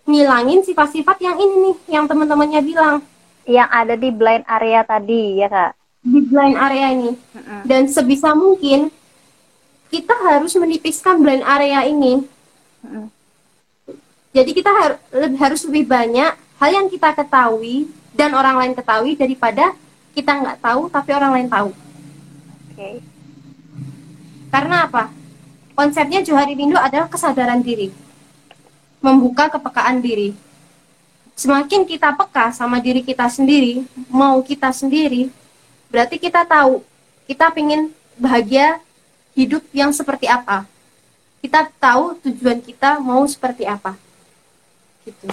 [0.09, 3.05] ngilangin sifat-sifat yang ini nih yang teman-temannya bilang.
[3.45, 5.73] Yang ada di blind area tadi ya kak?
[6.01, 7.13] Di blind area ini.
[7.13, 7.61] Mm-hmm.
[7.69, 8.89] dan sebisa mungkin
[9.93, 12.25] kita harus menipiskan blind area ini.
[12.79, 13.07] Mm-hmm.
[14.33, 15.01] jadi kita har-
[15.41, 16.31] harus lebih banyak
[16.63, 19.75] hal yang kita ketahui dan orang lain ketahui daripada
[20.15, 21.71] kita nggak tahu tapi orang lain tahu.
[21.75, 22.77] Oke.
[22.77, 22.95] Okay.
[24.49, 25.13] karena apa
[25.79, 27.95] Konsepnya Johari Windu adalah kesadaran diri.
[28.99, 30.35] Membuka kepekaan diri.
[31.39, 35.31] Semakin kita peka sama diri kita sendiri, mau kita sendiri,
[35.87, 36.83] berarti kita tahu
[37.31, 38.83] kita ingin bahagia
[39.39, 40.67] hidup yang seperti apa.
[41.39, 43.95] Kita tahu tujuan kita mau seperti apa.
[45.07, 45.31] Gitu.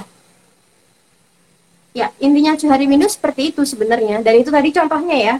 [1.98, 4.22] Ya, intinya Johari Windu seperti itu sebenarnya.
[4.22, 5.36] Dan itu tadi contohnya ya.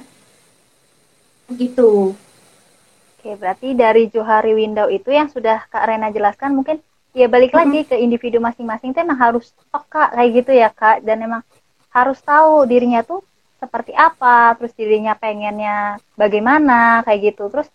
[1.54, 2.25] Gitu.
[3.26, 6.78] Oke, berarti dari Johari Window itu yang sudah Kak Rena jelaskan mungkin
[7.10, 7.74] ya balik mm-hmm.
[7.74, 11.02] lagi ke individu masing-masing itu emang harus peka kayak gitu ya Kak.
[11.02, 11.42] Dan emang
[11.90, 13.26] harus tahu dirinya tuh
[13.58, 17.50] seperti apa terus dirinya pengennya bagaimana kayak gitu.
[17.50, 17.66] Terus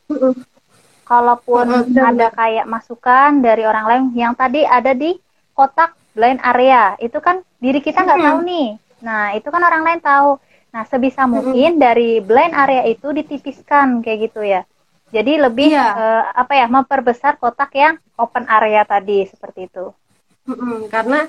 [1.02, 5.18] kalaupun ada kayak masukan dari orang lain yang tadi ada di
[5.50, 8.68] kotak blind area itu kan diri kita nggak tahu nih.
[9.02, 10.38] Nah itu kan orang lain tahu.
[10.70, 14.62] Nah sebisa mungkin dari blind area itu ditipiskan kayak gitu ya
[15.10, 15.90] jadi lebih iya.
[15.90, 19.90] uh, apa ya memperbesar kotak yang open area tadi seperti itu.
[20.46, 21.26] Mm-mm, karena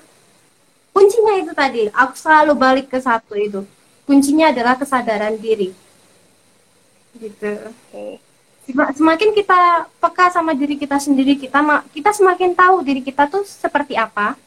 [0.94, 3.66] kuncinya itu tadi, aku selalu balik ke satu itu.
[4.06, 5.74] Kuncinya adalah kesadaran diri.
[7.18, 7.54] Gitu.
[7.90, 8.22] Okay.
[8.72, 11.60] Semakin kita peka sama diri kita sendiri, kita
[11.90, 14.38] kita semakin tahu diri kita tuh seperti apa.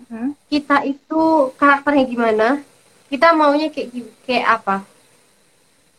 [0.00, 0.28] Mm-hmm.
[0.48, 2.48] Kita itu karakternya gimana,
[3.12, 3.88] kita maunya kayak
[4.24, 4.76] kayak apa.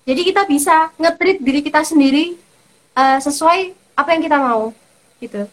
[0.10, 2.49] Jadi kita bisa ngetrit diri kita sendiri
[2.96, 4.72] uh, sesuai apa yang kita mau
[5.20, 5.44] gitu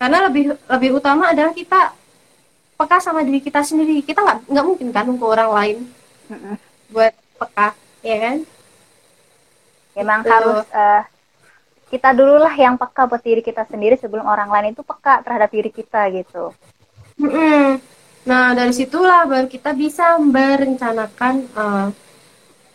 [0.00, 1.92] karena lebih lebih utama adalah kita
[2.80, 5.76] peka sama diri kita sendiri kita nggak nggak mungkin kan ke orang lain
[6.32, 6.54] mm-hmm.
[6.88, 7.68] buat peka
[8.00, 8.36] ya kan
[10.00, 10.32] emang gitu.
[10.32, 11.04] harus uh,
[11.92, 15.52] kita dulu lah yang peka buat diri kita sendiri sebelum orang lain itu peka terhadap
[15.52, 16.56] diri kita gitu
[17.20, 17.76] mm-hmm.
[18.24, 21.92] nah dari situlah baru kita bisa merencanakan uh,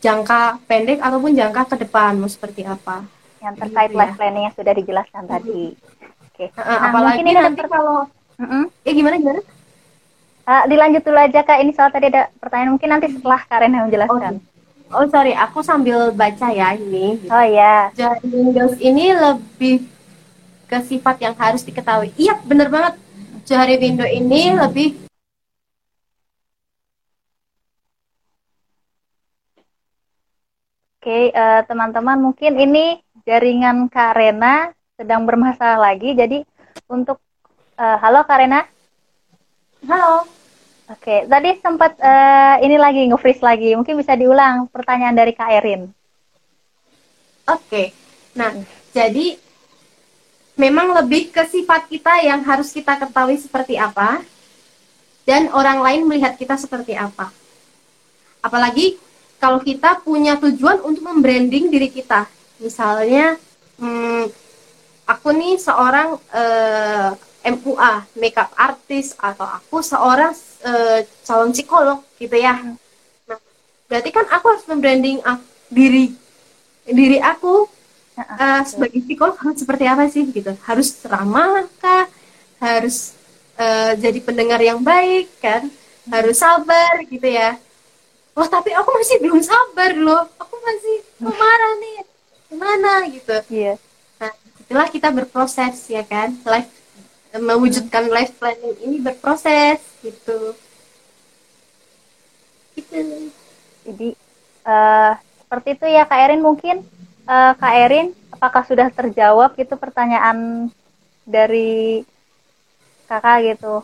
[0.05, 3.01] jangka pendek ataupun jangka ke depan mau seperti apa
[3.41, 4.17] yang terkait gitu, life ya.
[4.17, 5.33] planning yang sudah dijelaskan mm -hmm.
[5.37, 5.63] tadi.
[6.25, 6.45] Oke.
[6.45, 6.47] Okay.
[6.61, 7.97] Nah, apalagi ini nanti kalau
[8.37, 8.63] mm -hmm.
[8.85, 9.41] ya gimana gimana?
[10.45, 11.57] Uh, dilanjut dulu aja kak.
[11.57, 14.33] Ini soal tadi ada pertanyaan mungkin nanti setelah Karen yang menjelaskan.
[14.93, 17.17] Oh, oh sorry, aku sambil baca ya ini.
[17.29, 17.89] Oh ya.
[17.97, 19.89] Jadi Windows ini lebih
[20.69, 22.13] ke sifat yang harus diketahui.
[22.17, 22.93] Iya bener banget.
[23.45, 25.04] Johari window ini lebih
[31.05, 32.97] Oke, uh, teman-teman, mungkin ini
[33.29, 36.17] jaringan Kak Rena sedang bermasalah lagi.
[36.17, 36.41] Jadi
[36.89, 37.21] untuk
[37.77, 38.65] uh, halo Kak Rena.
[39.85, 40.25] Halo.
[40.89, 43.77] Oke, tadi sempat uh, ini lagi nge-freeze lagi.
[43.77, 45.93] Mungkin bisa diulang pertanyaan dari Kak Erin.
[47.53, 47.93] Oke.
[48.33, 48.65] Nah, hmm.
[48.89, 49.37] jadi
[50.57, 54.25] memang lebih ke sifat kita yang harus kita ketahui seperti apa
[55.21, 57.29] dan orang lain melihat kita seperti apa.
[58.41, 59.05] Apalagi
[59.39, 62.27] kalau kita punya tujuan untuk membranding diri kita.
[62.59, 63.35] Misalnya,
[63.79, 64.31] hmm,
[65.05, 67.09] aku nih seorang uh,
[67.45, 70.33] eh, MUA, makeup artist, atau aku seorang
[70.65, 72.57] uh, calon psikolog, gitu ya.
[73.29, 73.39] Nah,
[73.85, 75.37] berarti kan aku harus membranding uh,
[75.69, 76.15] diri
[76.85, 77.65] diri aku
[78.17, 80.55] uh, sebagai psikolog harus seperti apa sih, gitu.
[80.65, 82.07] Harus ramah kah?
[82.57, 83.13] Harus
[83.59, 85.69] uh, jadi pendengar yang baik, kan?
[86.09, 87.61] Harus sabar, gitu ya
[88.35, 90.27] oh tapi aku masih belum sabar loh.
[90.37, 91.95] Aku masih marah nih?
[92.51, 93.35] Gimana gitu.
[93.49, 93.73] Iya.
[94.19, 96.35] Nah itulah kita berproses ya kan?
[96.43, 96.71] Life
[97.35, 100.55] mewujudkan life planning ini berproses gitu.
[102.75, 103.31] Gitu.
[103.87, 104.09] Jadi
[104.67, 105.13] uh,
[105.43, 106.83] seperti itu ya kak Erin mungkin.
[107.25, 110.69] Uh, kak Erin apakah sudah terjawab gitu pertanyaan
[111.25, 112.03] dari
[113.07, 113.81] kakak gitu?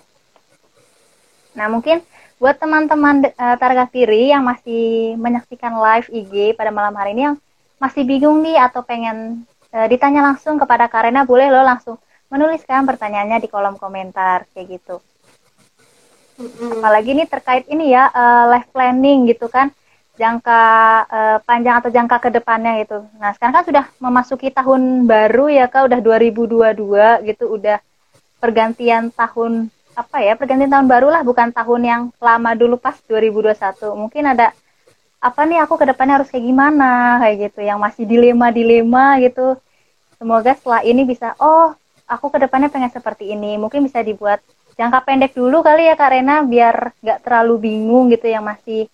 [1.56, 2.04] Nah mungkin
[2.42, 7.38] buat teman-teman uh, Targa Kiri yang masih menyaksikan live IG pada malam hari ini yang
[7.78, 12.02] masih bingung nih atau pengen uh, ditanya langsung kepada Karena boleh lo langsung
[12.34, 14.98] menuliskan pertanyaannya di kolom komentar kayak gitu.
[16.42, 16.82] Mm-hmm.
[16.82, 19.70] Apalagi ini terkait ini ya uh, live planning gitu kan
[20.18, 20.62] jangka
[21.14, 23.06] uh, panjang atau jangka ke depannya gitu.
[23.22, 27.78] Nah sekarang kan sudah memasuki tahun baru ya kak udah 2022 gitu udah
[28.42, 33.92] pergantian tahun apa ya pergantian tahun baru lah bukan tahun yang lama dulu pas 2021
[34.00, 34.56] mungkin ada
[35.22, 39.54] apa nih aku ke depannya harus kayak gimana kayak gitu yang masih dilema-dilema gitu.
[40.18, 41.78] Semoga setelah ini bisa oh
[42.10, 43.54] aku ke depannya pengen seperti ini.
[43.62, 44.42] Mungkin bisa dibuat
[44.82, 48.90] jangka pendek dulu kali ya Kak Rena biar nggak terlalu bingung gitu yang masih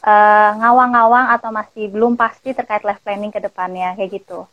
[0.00, 4.48] uh, ngawang-ngawang atau masih belum pasti terkait life planning ke depannya kayak gitu.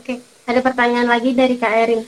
[0.00, 2.00] Oke ada pertanyaan lagi dari Kak Erin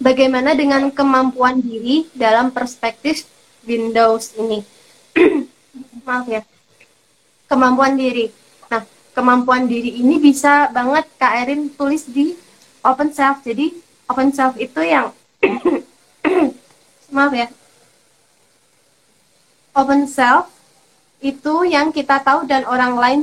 [0.00, 3.28] bagaimana dengan kemampuan diri dalam perspektif
[3.68, 4.64] Windows ini?
[6.08, 6.42] Maaf ya.
[7.46, 8.32] Kemampuan diri.
[8.72, 8.82] Nah,
[9.12, 12.34] kemampuan diri ini bisa banget Kak Erin tulis di
[12.80, 13.44] Open Self.
[13.44, 13.76] Jadi,
[14.08, 15.12] Open Self itu yang
[17.14, 17.46] maaf ya.
[19.76, 20.48] Open Self
[21.20, 23.20] itu yang kita tahu dan orang lain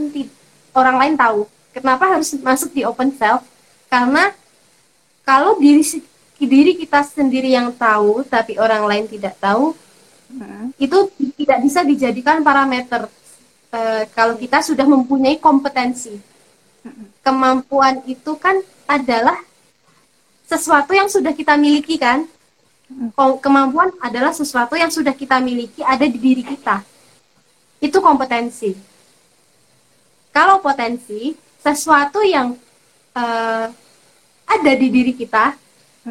[0.78, 1.50] orang lain tahu.
[1.74, 3.42] Kenapa harus masuk di Open Self?
[3.90, 4.36] Karena
[5.24, 5.84] kalau diri
[6.46, 9.74] diri kita sendiri yang tahu tapi orang lain tidak tahu
[10.30, 10.78] hmm.
[10.78, 13.10] itu tidak bisa dijadikan parameter
[13.74, 16.14] uh, kalau kita sudah mempunyai kompetensi
[16.86, 17.26] hmm.
[17.26, 19.42] kemampuan itu kan adalah
[20.46, 22.30] sesuatu yang sudah kita miliki kan
[23.44, 26.80] Kemampuan adalah sesuatu yang sudah kita miliki ada di diri kita.
[27.84, 28.72] Itu kompetensi.
[30.32, 32.56] Kalau potensi, sesuatu yang
[33.12, 33.68] uh,
[34.48, 35.52] ada di diri kita,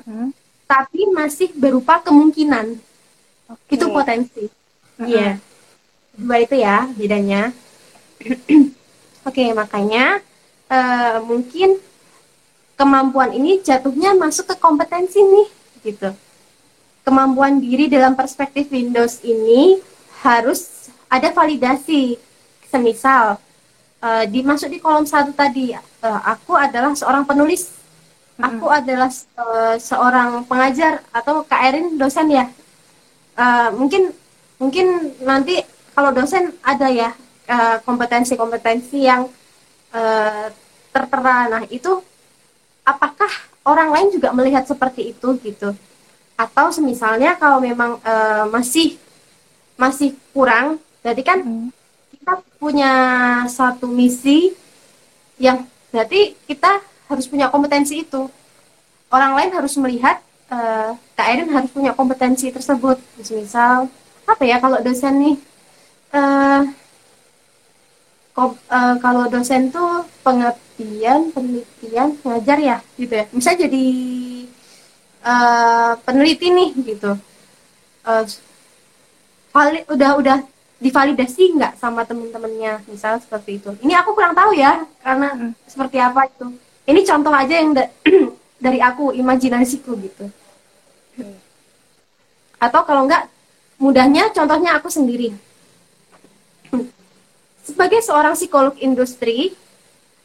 [0.02, 0.26] -hmm.
[0.66, 2.76] tapi masih berupa kemungkinan.
[3.46, 3.78] Okay.
[3.78, 4.50] Itu potensi.
[5.00, 5.38] Iya.
[5.38, 5.44] Mm -hmm.
[6.16, 7.52] Dua itu ya bedanya.
[9.26, 10.24] Oke, okay, makanya
[10.70, 11.76] uh, mungkin
[12.78, 15.48] kemampuan ini jatuhnya masuk ke kompetensi nih,
[15.82, 16.10] gitu.
[17.02, 19.78] Kemampuan diri dalam perspektif Windows ini
[20.22, 22.16] harus ada validasi.
[22.66, 23.38] Semisal
[24.02, 27.70] uh, dimasuk di kolom satu tadi, uh, aku adalah seorang penulis,
[28.36, 29.08] aku adalah
[29.40, 32.48] uh, seorang pengajar atau Kak Erin dosen ya.
[33.36, 34.12] Uh, mungkin
[34.56, 35.60] mungkin nanti
[35.92, 37.12] kalau dosen ada ya
[37.86, 39.22] kompetensi-kompetensi uh, yang
[39.94, 40.46] uh,
[40.92, 41.46] tertera.
[41.48, 42.02] Nah itu
[42.82, 43.30] apakah
[43.66, 45.74] orang lain juga melihat seperti itu gitu
[46.36, 49.00] atau semisalnya kalau memang uh, masih
[49.80, 51.68] masih kurang berarti kan hmm.
[52.12, 52.92] kita punya
[53.48, 54.52] satu misi
[55.40, 58.28] yang berarti kita harus punya kompetensi itu.
[59.10, 60.18] Orang lain harus melihat
[60.50, 62.98] uh, Kak Erin harus punya kompetensi tersebut.
[63.18, 63.90] Misal
[64.26, 65.36] apa ya kalau dosen nih
[66.10, 66.62] uh,
[68.36, 73.24] uh, kalau dosen tuh pengertian penelitian ngajar ya gitu ya.
[73.30, 73.86] Bisa jadi
[75.22, 77.14] uh, peneliti nih gitu.
[78.06, 78.22] Uh,
[79.54, 80.38] vali, udah udah
[80.76, 82.82] divalidasi nggak sama temen-temennya?
[82.90, 83.70] Misal seperti itu.
[83.80, 85.50] Ini aku kurang tahu ya karena hmm.
[85.70, 87.90] seperti apa itu ini contoh aja yang da
[88.64, 90.24] dari aku imajinasiku gitu
[92.56, 93.28] atau kalau nggak
[93.76, 95.36] mudahnya contohnya aku sendiri
[97.66, 99.50] sebagai seorang psikolog industri,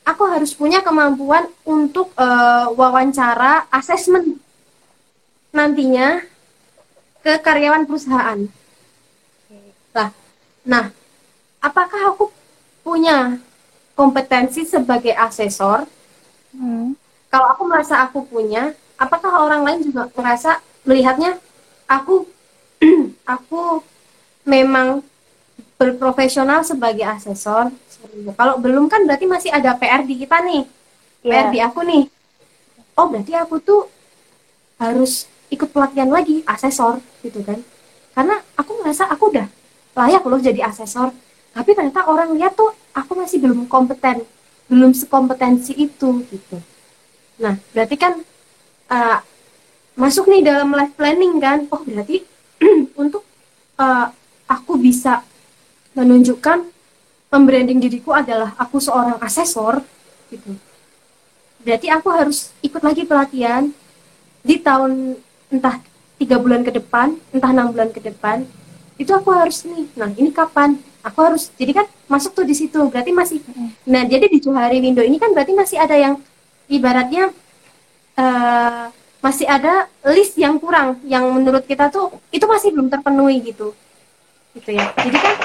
[0.05, 4.37] aku harus punya kemampuan untuk uh, wawancara asesmen
[5.49, 6.21] nantinya
[7.25, 8.45] ke karyawan perusahaan.
[9.91, 10.13] Lah,
[10.61, 10.93] nah,
[11.57, 12.29] apakah aku
[12.85, 13.41] punya
[13.97, 15.89] kompetensi sebagai asesor?
[16.55, 16.95] Hmm.
[17.31, 21.39] Kalau aku merasa aku punya, apakah orang lain juga merasa melihatnya
[21.87, 22.27] aku
[23.35, 23.85] aku
[24.43, 25.05] memang
[25.81, 27.73] berprofesional sebagai asesor.
[28.37, 30.63] Kalau belum kan berarti masih ada PR di kita nih.
[31.25, 31.45] Yeah.
[31.45, 32.03] PR di aku nih.
[32.97, 33.81] Oh, berarti aku tuh
[34.77, 37.57] harus ikut pelatihan lagi asesor gitu kan.
[38.13, 39.47] Karena aku merasa aku udah
[39.97, 41.13] layak loh jadi asesor.
[41.51, 44.23] Tapi ternyata orang lihat tuh aku masih belum kompeten,
[44.71, 46.57] belum sekompetensi itu gitu.
[47.43, 48.23] Nah, berarti kan
[48.87, 49.19] uh,
[49.99, 51.67] masuk nih dalam life planning kan.
[51.67, 52.23] Oh, berarti
[53.03, 53.27] untuk
[53.75, 54.07] uh,
[54.47, 55.27] aku bisa
[55.91, 56.71] menunjukkan
[57.27, 59.83] membranding diriku adalah aku seorang asesor
[60.31, 60.55] gitu.
[61.61, 63.67] Berarti aku harus ikut lagi pelatihan
[64.39, 65.19] di tahun
[65.51, 65.83] entah
[66.15, 68.47] tiga bulan ke depan, entah enam bulan ke depan.
[68.95, 69.91] Itu aku harus nih.
[69.99, 70.79] Nah ini kapan?
[71.01, 71.49] Aku harus.
[71.57, 72.77] Jadi kan masuk tuh di situ.
[72.89, 73.41] Berarti masih.
[73.89, 76.17] Nah jadi di Johari Window ini kan berarti masih ada yang
[76.71, 77.29] ibaratnya
[78.15, 78.87] uh,
[79.21, 83.75] masih ada list yang kurang yang menurut kita tuh itu masih belum terpenuhi gitu
[84.57, 85.35] gitu ya jadi kan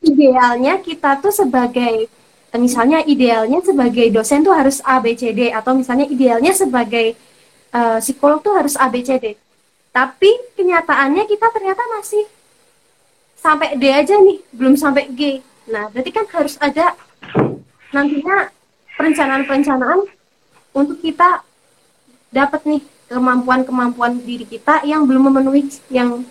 [0.00, 2.08] idealnya kita tuh sebagai
[2.56, 7.14] misalnya idealnya sebagai dosen tuh harus A B C D atau misalnya idealnya sebagai
[7.70, 9.38] uh, psikolog tuh harus A B C D.
[9.90, 12.26] Tapi kenyataannya kita ternyata masih
[13.40, 15.40] sampai D aja nih, belum sampai G.
[15.72, 16.92] Nah, berarti kan harus ada
[17.90, 18.52] nantinya
[18.94, 20.06] perencanaan-perencanaan
[20.76, 21.42] untuk kita
[22.30, 26.22] dapat nih kemampuan-kemampuan diri kita yang belum memenuhi yang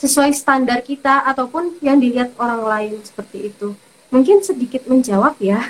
[0.00, 3.76] sesuai standar kita ataupun yang dilihat orang lain seperti itu.
[4.08, 5.60] Mungkin sedikit menjawab ya.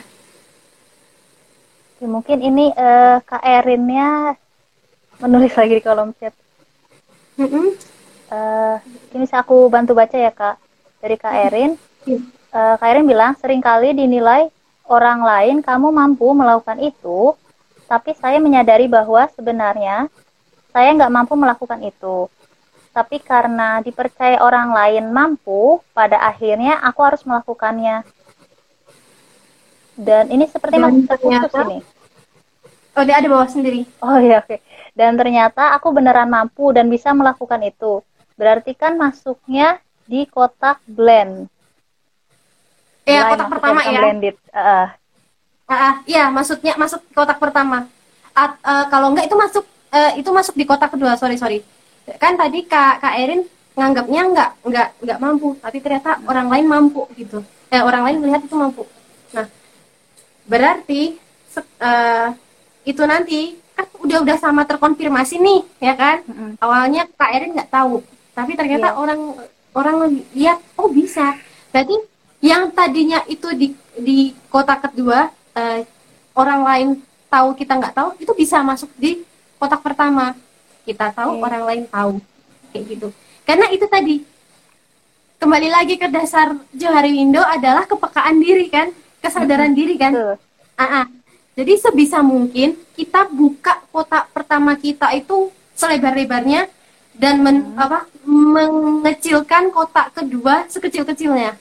[1.99, 4.37] ya mungkin ini uh, Kak Erinnya
[5.19, 6.37] menulis lagi di kolom chat.
[7.41, 7.67] Mm -hmm.
[8.31, 8.77] uh,
[9.17, 10.66] ini bisa aku bantu baca ya Kak
[11.07, 11.79] dari Kak Erin.
[12.51, 14.51] Uh, Kak Erin bilang sering kali dinilai
[14.91, 17.39] orang lain kamu mampu melakukan itu,
[17.87, 20.11] tapi saya menyadari bahwa sebenarnya
[20.75, 22.27] saya nggak mampu melakukan itu
[22.97, 28.01] tapi karena dipercaya orang lain mampu, pada akhirnya aku harus melakukannya.
[29.93, 31.85] Dan ini seperti masih terputus ini.
[32.97, 33.85] Oh, dia ada bawah sendiri.
[34.01, 34.49] Oh iya, oke.
[34.49, 34.59] Okay.
[34.97, 38.01] Dan ternyata aku beneran mampu dan bisa melakukan itu.
[38.41, 39.77] Berarti kan masuknya
[40.07, 41.51] di kotak blend.
[43.07, 44.01] Iya, kotak pertama ya.
[44.03, 44.37] Blended.
[44.51, 44.89] Uh.
[45.67, 47.91] Uh, iya, maksudnya masuk kotak pertama.
[48.35, 51.19] At, uh, kalau enggak itu masuk uh, itu masuk di kotak kedua.
[51.19, 51.61] Sorry, sorry
[52.15, 53.43] kan tadi kak kak Erin
[53.75, 58.47] nganggapnya nggak nggak nggak mampu tapi ternyata orang lain mampu gitu eh orang lain melihat
[58.47, 58.87] itu mampu
[59.35, 59.51] nah
[60.47, 61.19] berarti
[61.83, 62.31] uh,
[62.87, 66.51] itu nanti kan udah udah sama terkonfirmasi nih ya kan mm-hmm.
[66.63, 68.01] awalnya kak Erin nggak tahu
[68.33, 69.03] tapi ternyata yeah.
[69.03, 69.21] orang
[69.77, 71.37] orang lihat oh bisa.
[71.69, 71.97] Berarti
[72.41, 75.81] yang tadinya itu di di kotak kedua uh,
[76.33, 76.89] orang lain
[77.29, 79.21] tahu kita nggak tahu itu bisa masuk di
[79.61, 80.33] kotak pertama.
[80.89, 81.45] Kita tahu okay.
[81.45, 82.13] orang lain tahu.
[82.73, 83.09] Kayak gitu.
[83.45, 84.17] Karena itu tadi
[85.37, 88.89] kembali lagi ke dasar Johari Windo adalah kepekaan diri kan?
[89.21, 89.81] Kesadaran mm-hmm.
[89.81, 90.13] diri kan?
[90.17, 90.37] Uh
[90.81, 91.07] -uh.
[91.57, 96.69] jadi sebisa mungkin kita buka kotak pertama kita itu selebar-lebarnya
[97.17, 97.81] dan men, hmm.
[97.81, 101.57] apa mengecilkan kotak kedua sekecil-kecilnya.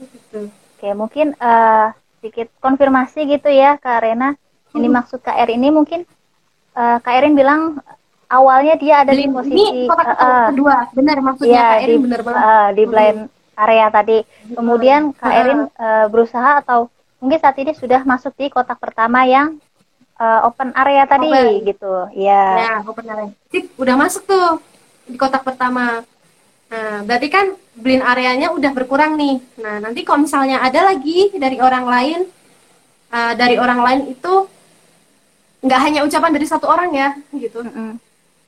[0.00, 0.50] Gitu.
[0.50, 4.34] Oke, mungkin uh, sedikit konfirmasi gitu ya Kak Rena.
[4.74, 4.96] Ini hmm.
[4.96, 6.06] maksud Kak Erin ini mungkin
[6.78, 7.82] uh, Kak Erin bilang
[8.30, 11.98] awalnya dia ada di, di posisi ini kotak uh, kedua, benar maksudnya ya, Kak Erin
[11.98, 12.42] di, benar banget.
[12.42, 13.62] Uh, di blind hmm.
[13.62, 14.18] area tadi.
[14.56, 16.88] Kemudian Kak Erin uh, berusaha atau
[17.20, 19.60] mungkin saat ini sudah masuk di kotak pertama yang
[20.20, 21.64] uh, open area tadi open.
[21.64, 21.94] gitu.
[22.14, 22.44] Ya.
[22.60, 23.32] Nah, open area.
[23.48, 24.60] Sip, udah masuk tuh
[25.08, 26.04] di kotak pertama.
[26.70, 29.40] Nah, berarti kan blind areanya udah berkurang nih.
[29.58, 32.20] Nah, nanti kalau misalnya ada lagi dari orang lain,
[33.10, 34.34] uh, dari orang lain itu
[35.60, 37.64] nggak hanya ucapan dari satu orang ya, gitu.
[37.64, 37.90] Mm -hmm.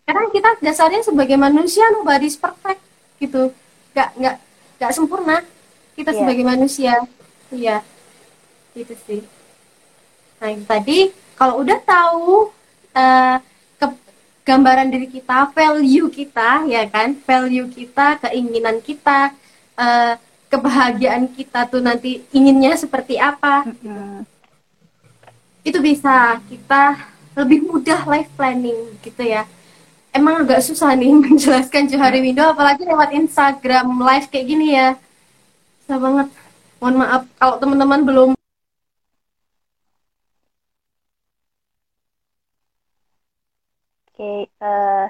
[0.06, 2.78] Karena kita dasarnya sebagai manusia nobody's perfect,
[3.18, 3.50] gitu.
[3.96, 4.36] Nggak nggak
[4.78, 5.42] nggak sempurna.
[5.92, 6.18] Kita yeah.
[6.24, 6.94] sebagai manusia,
[7.52, 7.84] iya
[8.72, 9.20] gitu sih
[10.40, 11.12] nah tadi
[11.42, 12.54] kalau udah tahu
[12.94, 13.42] uh,
[13.74, 13.86] ke
[14.46, 17.18] gambaran diri kita value kita ya kan?
[17.18, 19.34] Value kita keinginan kita
[19.74, 20.14] uh,
[20.46, 24.22] kebahagiaan kita tuh nanti inginnya seperti apa mm-hmm.
[25.66, 29.42] itu bisa kita lebih mudah life planning gitu ya.
[30.14, 34.94] Emang agak susah nih menjelaskan Johari Window apalagi lewat Instagram live kayak gini ya.
[35.82, 36.28] Susah banget.
[36.78, 38.30] Mohon maaf kalau teman-teman belum
[44.22, 45.06] Oke, uh,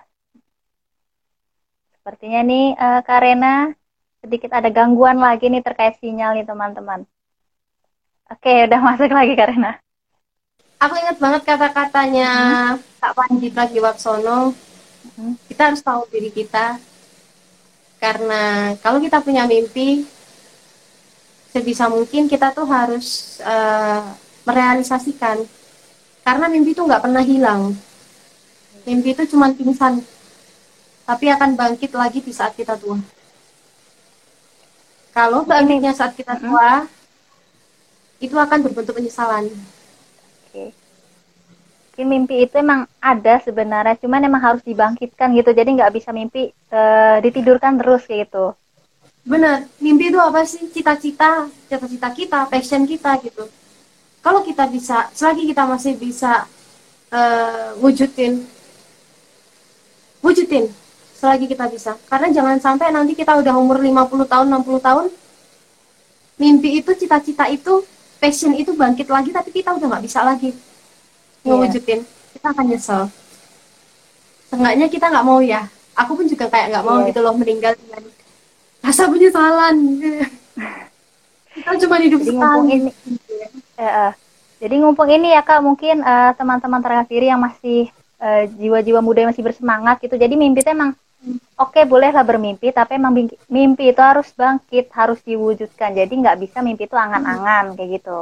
[1.93, 3.71] sepertinya nih uh, Karena
[4.25, 7.05] sedikit ada gangguan lagi nih terkait sinyal nih teman-teman.
[8.33, 9.77] Oke, udah masuk lagi Karena.
[10.83, 12.31] Aku ingat banget kata-katanya
[12.75, 12.99] hmm.
[12.99, 14.51] Kak Panji Pragiwaksono.
[15.15, 15.35] Hmm.
[15.47, 16.81] Kita harus tahu diri kita.
[18.03, 20.03] Karena kalau kita punya mimpi,
[21.55, 24.11] sebisa mungkin kita tuh harus uh,
[24.43, 25.47] merealisasikan.
[26.27, 27.79] Karena mimpi itu nggak pernah hilang
[28.83, 30.03] Mimpi itu cuma pingsan,
[31.07, 32.99] tapi akan bangkit lagi di saat kita tua.
[35.12, 38.24] Kalau bangkitnya saat kita tua, hmm.
[38.24, 39.47] itu akan berbentuk penyesalan.
[40.49, 40.72] Oke.
[41.93, 42.05] Okay.
[42.09, 45.55] mimpi itu emang ada sebenarnya, cuman emang harus dibangkitkan gitu.
[45.55, 48.57] Jadi nggak bisa mimpi uh, ditidurkan terus kayak gitu.
[49.22, 50.66] Benar, mimpi itu apa sih?
[50.72, 53.47] Cita-cita, cita-cita kita, passion kita gitu.
[54.18, 56.51] Kalau kita bisa, selagi kita masih bisa
[57.12, 58.43] uh, wujudin
[60.23, 60.70] wujudin
[61.18, 61.95] selagi kita bisa.
[62.11, 65.07] Karena jangan sampai nanti kita udah umur 50 tahun 60 tahun
[66.41, 67.85] mimpi itu cita-cita itu
[68.18, 70.51] passion itu bangkit lagi tapi kita udah nggak bisa lagi
[71.47, 71.55] yeah.
[71.55, 72.01] ngewujudin.
[72.35, 73.03] Kita akan nyesel.
[74.51, 75.68] Seenggaknya kita nggak mau ya.
[75.93, 77.09] Aku pun juga kayak nggak mau yeah.
[77.12, 77.77] gitu loh meninggal.
[77.79, 78.03] Dengan
[78.83, 79.77] rasa penyesalan.
[81.53, 82.93] Kita cuma hidup jadi sekali ini,
[83.77, 84.12] uh,
[84.57, 87.93] jadi ngumpul ini ya kak mungkin uh, teman-teman terakhir yang masih
[88.23, 90.14] eh, jiwa-jiwa muda yang masih bersemangat gitu.
[90.14, 90.95] Jadi mimpi itu emang
[91.59, 93.14] oke okay, bolehlah bermimpi tapi emang
[93.47, 95.91] mimpi itu harus bangkit harus diwujudkan.
[95.93, 98.18] Jadi nggak bisa mimpi itu angan-angan kayak gitu.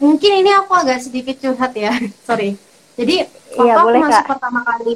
[0.00, 1.92] Mungkin ini aku agak sedikit curhat ya
[2.28, 2.54] sorry.
[2.94, 4.30] Jadi iya, waktu boleh, aku masuk Kak.
[4.36, 4.94] pertama kali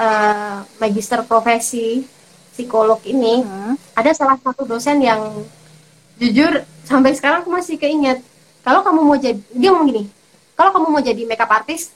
[0.00, 2.04] uh, magister profesi
[2.54, 3.42] psikolog ini.
[3.42, 3.74] Hmm.
[3.94, 5.22] ada salah satu dosen yang
[6.18, 8.22] jujur sampai sekarang aku masih keinget.
[8.64, 10.04] Kalau kamu mau jadi dia ngomong gini
[10.54, 11.90] kalau kamu mau jadi makeup artist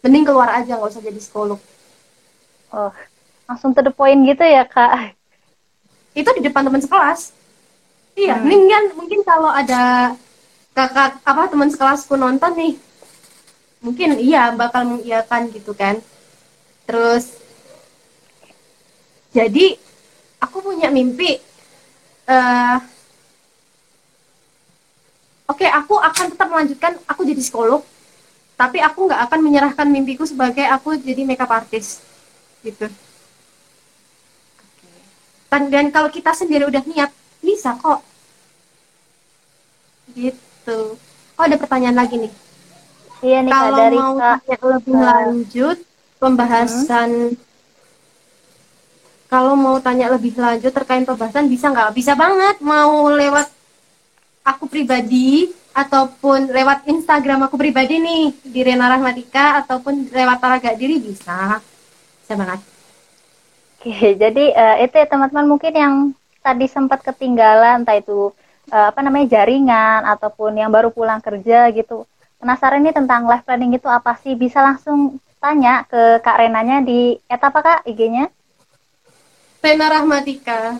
[0.00, 1.60] mending keluar aja nggak usah jadi psikolog.
[2.70, 2.92] Oh
[3.50, 5.18] langsung to the point gitu ya kak.
[6.14, 7.34] Itu di depan teman sekelas.
[8.14, 8.46] Iya hmm.
[8.46, 10.14] mungkin mungkin kalau ada
[10.70, 12.74] kakak apa teman sekelasku nonton nih
[13.82, 15.98] mungkin iya bakal mengiyakan gitu kan.
[16.86, 17.34] Terus
[19.34, 19.74] jadi
[20.38, 21.42] aku punya mimpi
[22.30, 22.78] uh,
[25.50, 27.82] oke okay, aku akan tetap melanjutkan aku jadi psikolog
[28.60, 32.04] tapi aku nggak akan menyerahkan mimpiku sebagai aku jadi makeup artist
[32.60, 32.92] gitu.
[35.48, 37.08] Dan, dan kalau kita sendiri udah niat
[37.40, 38.04] bisa kok.
[40.12, 41.00] Gitu.
[41.40, 42.32] Oh ada pertanyaan lagi nih.
[43.24, 45.78] Iya nih kalau dari mau tanya lebih lanjut
[46.20, 47.36] pembahasan hmm.
[49.28, 51.96] kalau mau tanya lebih lanjut terkait pembahasan bisa nggak?
[51.96, 52.60] Bisa banget.
[52.60, 53.48] Mau lewat
[54.44, 60.98] aku pribadi ataupun lewat Instagram aku pribadi nih di Rena Rahmatika ataupun lewat Taraga Diri
[60.98, 61.62] bisa.
[62.30, 62.62] Kasih.
[63.80, 65.94] Oke, jadi uh, itu ya teman-teman mungkin yang
[66.44, 68.30] tadi sempat ketinggalan entah itu
[68.70, 72.06] uh, apa namanya jaringan ataupun yang baru pulang kerja gitu.
[72.38, 74.38] Penasaran nih tentang live planning itu apa sih?
[74.38, 78.28] Bisa langsung tanya ke Kak Renanya di et apa Kak IG-nya?
[79.60, 80.76] Rena Rahmatika.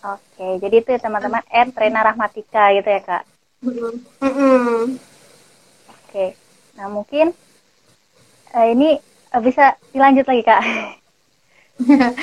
[0.00, 3.22] Oke, jadi itu ya teman-teman at Rena Rahmatika gitu ya Kak.
[3.60, 4.96] Mm -hmm.
[5.92, 6.32] Oke,
[6.80, 7.36] nah mungkin
[8.56, 8.96] uh, ini
[9.36, 10.62] uh, bisa dilanjut lagi Kak.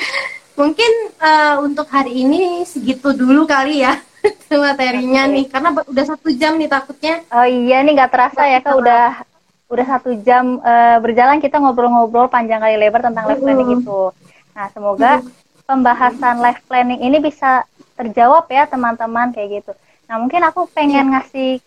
[0.58, 3.94] Mungkin uh, untuk hari ini segitu dulu kali ya
[4.50, 5.34] materinya okay.
[5.38, 7.22] nih, karena udah satu jam nih takutnya.
[7.30, 9.22] Oh iya nih nggak terasa ya Kak udah
[9.70, 14.10] udah satu jam uh, berjalan kita ngobrol-ngobrol panjang kali lebar tentang life planning itu.
[14.58, 15.22] Nah semoga
[15.70, 17.62] pembahasan life planning ini bisa
[17.94, 19.72] terjawab ya teman-teman kayak gitu.
[20.08, 21.60] Nah mungkin aku pengen ngasih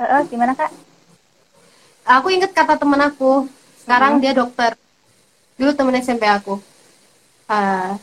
[0.00, 0.72] uh, uh, gimana kak?
[2.08, 3.46] Aku inget kata temen aku.
[3.84, 4.22] Sekarang hmm.
[4.24, 4.72] dia dokter.
[5.60, 6.58] Dulu temen SMP aku.
[7.46, 7.94] Uh,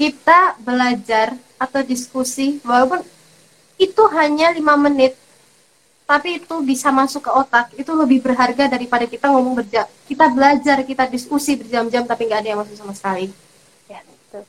[0.00, 3.04] kita belajar atau diskusi walaupun
[3.76, 5.12] itu hanya lima menit
[6.08, 10.82] tapi itu bisa masuk ke otak itu lebih berharga daripada kita ngomong berjam kita belajar
[10.88, 13.28] kita diskusi berjam-jam tapi nggak ada yang masuk sama sekali
[13.86, 14.42] ya betul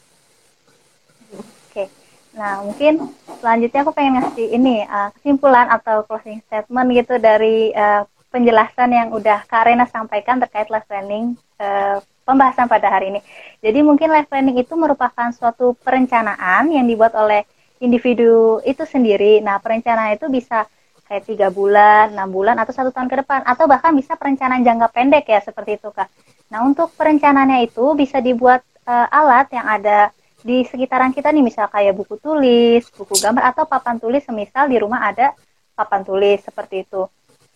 [1.37, 1.83] oke
[2.31, 3.11] nah mungkin
[3.43, 9.11] selanjutnya aku pengen ngasih ini uh, kesimpulan atau closing statement gitu dari uh, penjelasan yang
[9.11, 13.19] udah Kak Rena sampaikan terkait life planning uh, pembahasan pada hari ini
[13.59, 17.43] jadi mungkin life planning itu merupakan suatu perencanaan yang dibuat oleh
[17.83, 20.63] individu itu sendiri nah perencanaan itu bisa
[21.11, 24.87] kayak tiga bulan, enam bulan, atau satu tahun ke depan, atau bahkan bisa perencanaan jangka
[24.95, 26.07] pendek ya seperti itu kak.
[26.47, 31.69] Nah untuk perencanaannya itu bisa dibuat uh, alat yang ada di sekitaran kita nih, misal
[31.69, 35.37] kayak buku tulis, buku gambar, atau papan tulis, semisal di rumah ada
[35.77, 37.05] papan tulis seperti itu.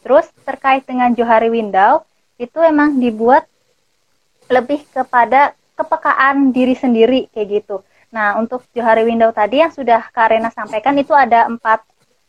[0.05, 2.05] Terus terkait dengan Johari Window,
[2.38, 3.49] itu emang dibuat
[4.49, 7.81] lebih kepada kepekaan diri sendiri kayak gitu.
[8.13, 11.83] Nah, untuk Johari Window tadi yang sudah Karena sampaikan itu ada empat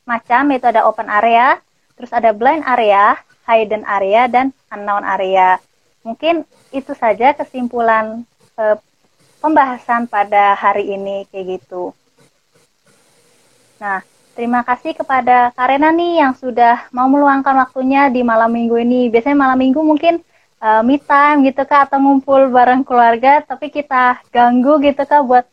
[0.09, 1.61] macam yaitu ada open area,
[1.95, 5.61] terus ada blind area, hidden area, dan unknown area.
[6.03, 8.23] Mungkin itu saja kesimpulan
[8.59, 8.79] eh,
[9.47, 11.95] pembahasan pada hari ini kayak gitu.
[13.79, 14.03] Nah,
[14.35, 19.07] terima kasih kepada Karena nih yang sudah mau meluangkan waktunya di malam minggu ini.
[19.07, 20.19] Biasanya malam minggu mungkin
[20.59, 25.47] uh, me time gitu kak atau ngumpul bareng keluarga, tapi kita ganggu gitu kak buat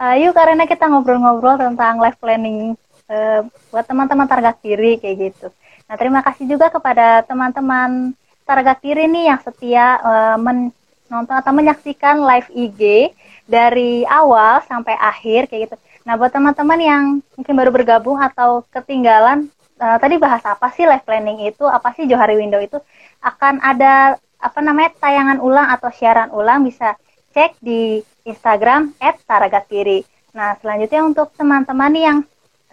[0.00, 2.74] uh, yuk karena kita ngobrol-ngobrol tentang life planning
[3.08, 3.40] uh,
[3.70, 5.48] buat teman-teman targa kiri kayak gitu.
[5.86, 8.10] Nah terima kasih juga kepada teman-teman
[8.42, 13.12] targa kiri nih yang setia uh, menonton atau menyaksikan live IG
[13.46, 15.76] dari awal sampai akhir kayak gitu.
[16.02, 17.04] Nah buat teman-teman yang
[17.38, 22.04] mungkin baru bergabung atau ketinggalan uh, tadi bahas apa sih live planning itu, apa sih
[22.10, 22.78] Johari Window itu
[23.22, 26.98] akan ada apa namanya tayangan ulang atau siaran ulang bisa
[27.32, 30.04] cek di Instagram @taragatiri.
[30.36, 32.18] Nah, selanjutnya untuk teman-teman yang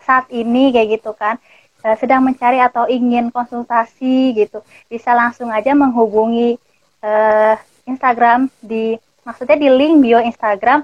[0.04, 1.40] saat ini kayak gitu kan
[1.88, 4.60] uh, sedang mencari atau ingin konsultasi gitu
[4.92, 6.60] bisa langsung aja menghubungi
[7.00, 7.56] uh,
[7.88, 10.84] Instagram di maksudnya di link bio Instagram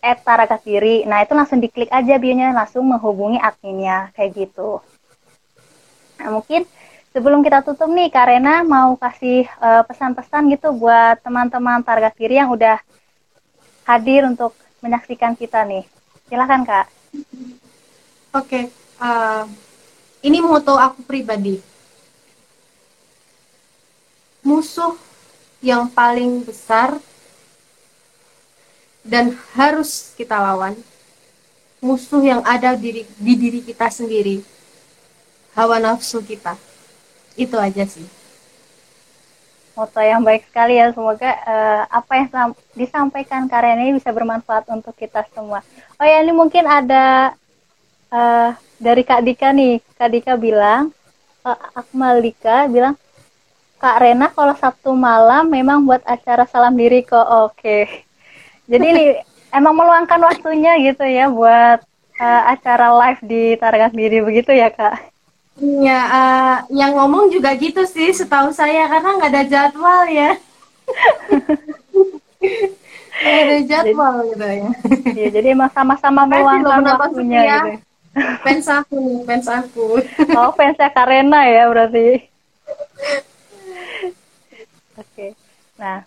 [0.00, 1.08] @taragatiri.
[1.08, 4.78] Nah, itu langsung diklik aja bionya langsung menghubungi adminnya kayak gitu.
[6.20, 6.64] Nah, mungkin
[7.10, 12.52] sebelum kita tutup nih Karena mau kasih uh, pesan-pesan gitu buat teman-teman targa kiri yang
[12.52, 12.80] udah
[13.86, 14.52] hadir untuk
[14.84, 15.84] menyaksikan kita nih.
[16.26, 16.86] Silahkan Kak.
[18.36, 18.64] Oke, okay.
[19.00, 19.48] uh,
[20.20, 21.62] ini moto aku pribadi.
[24.44, 24.94] Musuh
[25.64, 27.00] yang paling besar
[29.06, 30.74] dan harus kita lawan,
[31.78, 34.42] musuh yang ada di, di diri kita sendiri,
[35.54, 36.58] hawa nafsu kita.
[37.38, 38.04] Itu aja sih.
[39.76, 44.96] Moto yang baik sekali ya, semoga uh, apa yang disampaikan karya ini bisa bermanfaat untuk
[44.96, 45.60] kita semua.
[46.00, 47.36] Oh ya, ini mungkin ada
[48.08, 50.96] uh, dari Kak Dika nih, Kak Dika bilang,
[51.44, 52.96] Kak Akmal Dika bilang,
[53.76, 57.60] Kak Rena kalau Sabtu malam memang buat acara salam diri kok, oke.
[57.60, 58.05] Okay.
[58.66, 59.04] Jadi ini
[59.54, 61.80] emang meluangkan waktunya gitu ya buat
[62.18, 65.14] uh, acara live di Tarakan Diri begitu ya Kak?
[65.56, 70.30] Iya, uh, yang ngomong juga gitu sih setahu saya karena nggak ada jadwal ya.
[73.16, 74.68] Nggak ada jadwal jadi, gitu ya.
[75.16, 77.86] Iya, jadi emang sama-sama meluangkan waktunya gitu
[78.16, 79.86] fans aku nih fans aku
[80.40, 82.24] oh fansnya Karena ya berarti
[84.96, 85.30] oke okay.
[85.76, 86.00] nah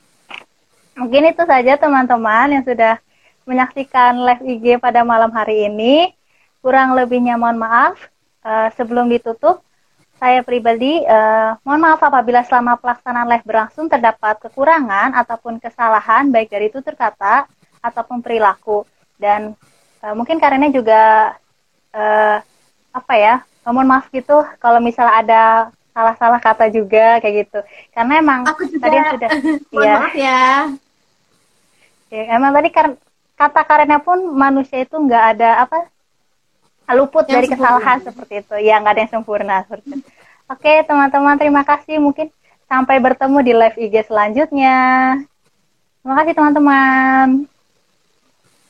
[1.00, 3.00] mungkin itu saja teman-teman yang sudah
[3.48, 6.12] menyaksikan live IG pada malam hari ini.
[6.60, 7.96] Kurang lebihnya mohon maaf.
[8.40, 9.60] Uh, sebelum ditutup
[10.16, 16.52] saya pribadi uh, mohon maaf apabila selama pelaksanaan live berlangsung terdapat kekurangan ataupun kesalahan baik
[16.52, 17.48] dari tutur kata
[17.80, 18.84] ataupun perilaku.
[19.16, 19.56] Dan
[20.04, 21.34] uh, mungkin karena juga
[21.96, 22.38] uh,
[22.92, 25.44] apa ya mohon maaf gitu kalau misalnya ada
[25.96, 27.60] salah-salah kata juga kayak gitu.
[27.96, 28.84] Karena emang Aku juga.
[28.88, 29.30] tadi sudah
[29.72, 30.44] mohon ya, maaf ya
[32.10, 32.70] ya emang tadi
[33.40, 35.88] kata karena pun manusia itu nggak ada apa
[36.98, 37.62] luput yang dari sempurna.
[37.62, 40.10] kesalahan seperti itu ya nggak ada yang sempurna seperti itu.
[40.50, 42.28] oke teman-teman terima kasih mungkin
[42.66, 44.78] sampai bertemu di live IG selanjutnya
[46.02, 47.46] terima kasih teman-teman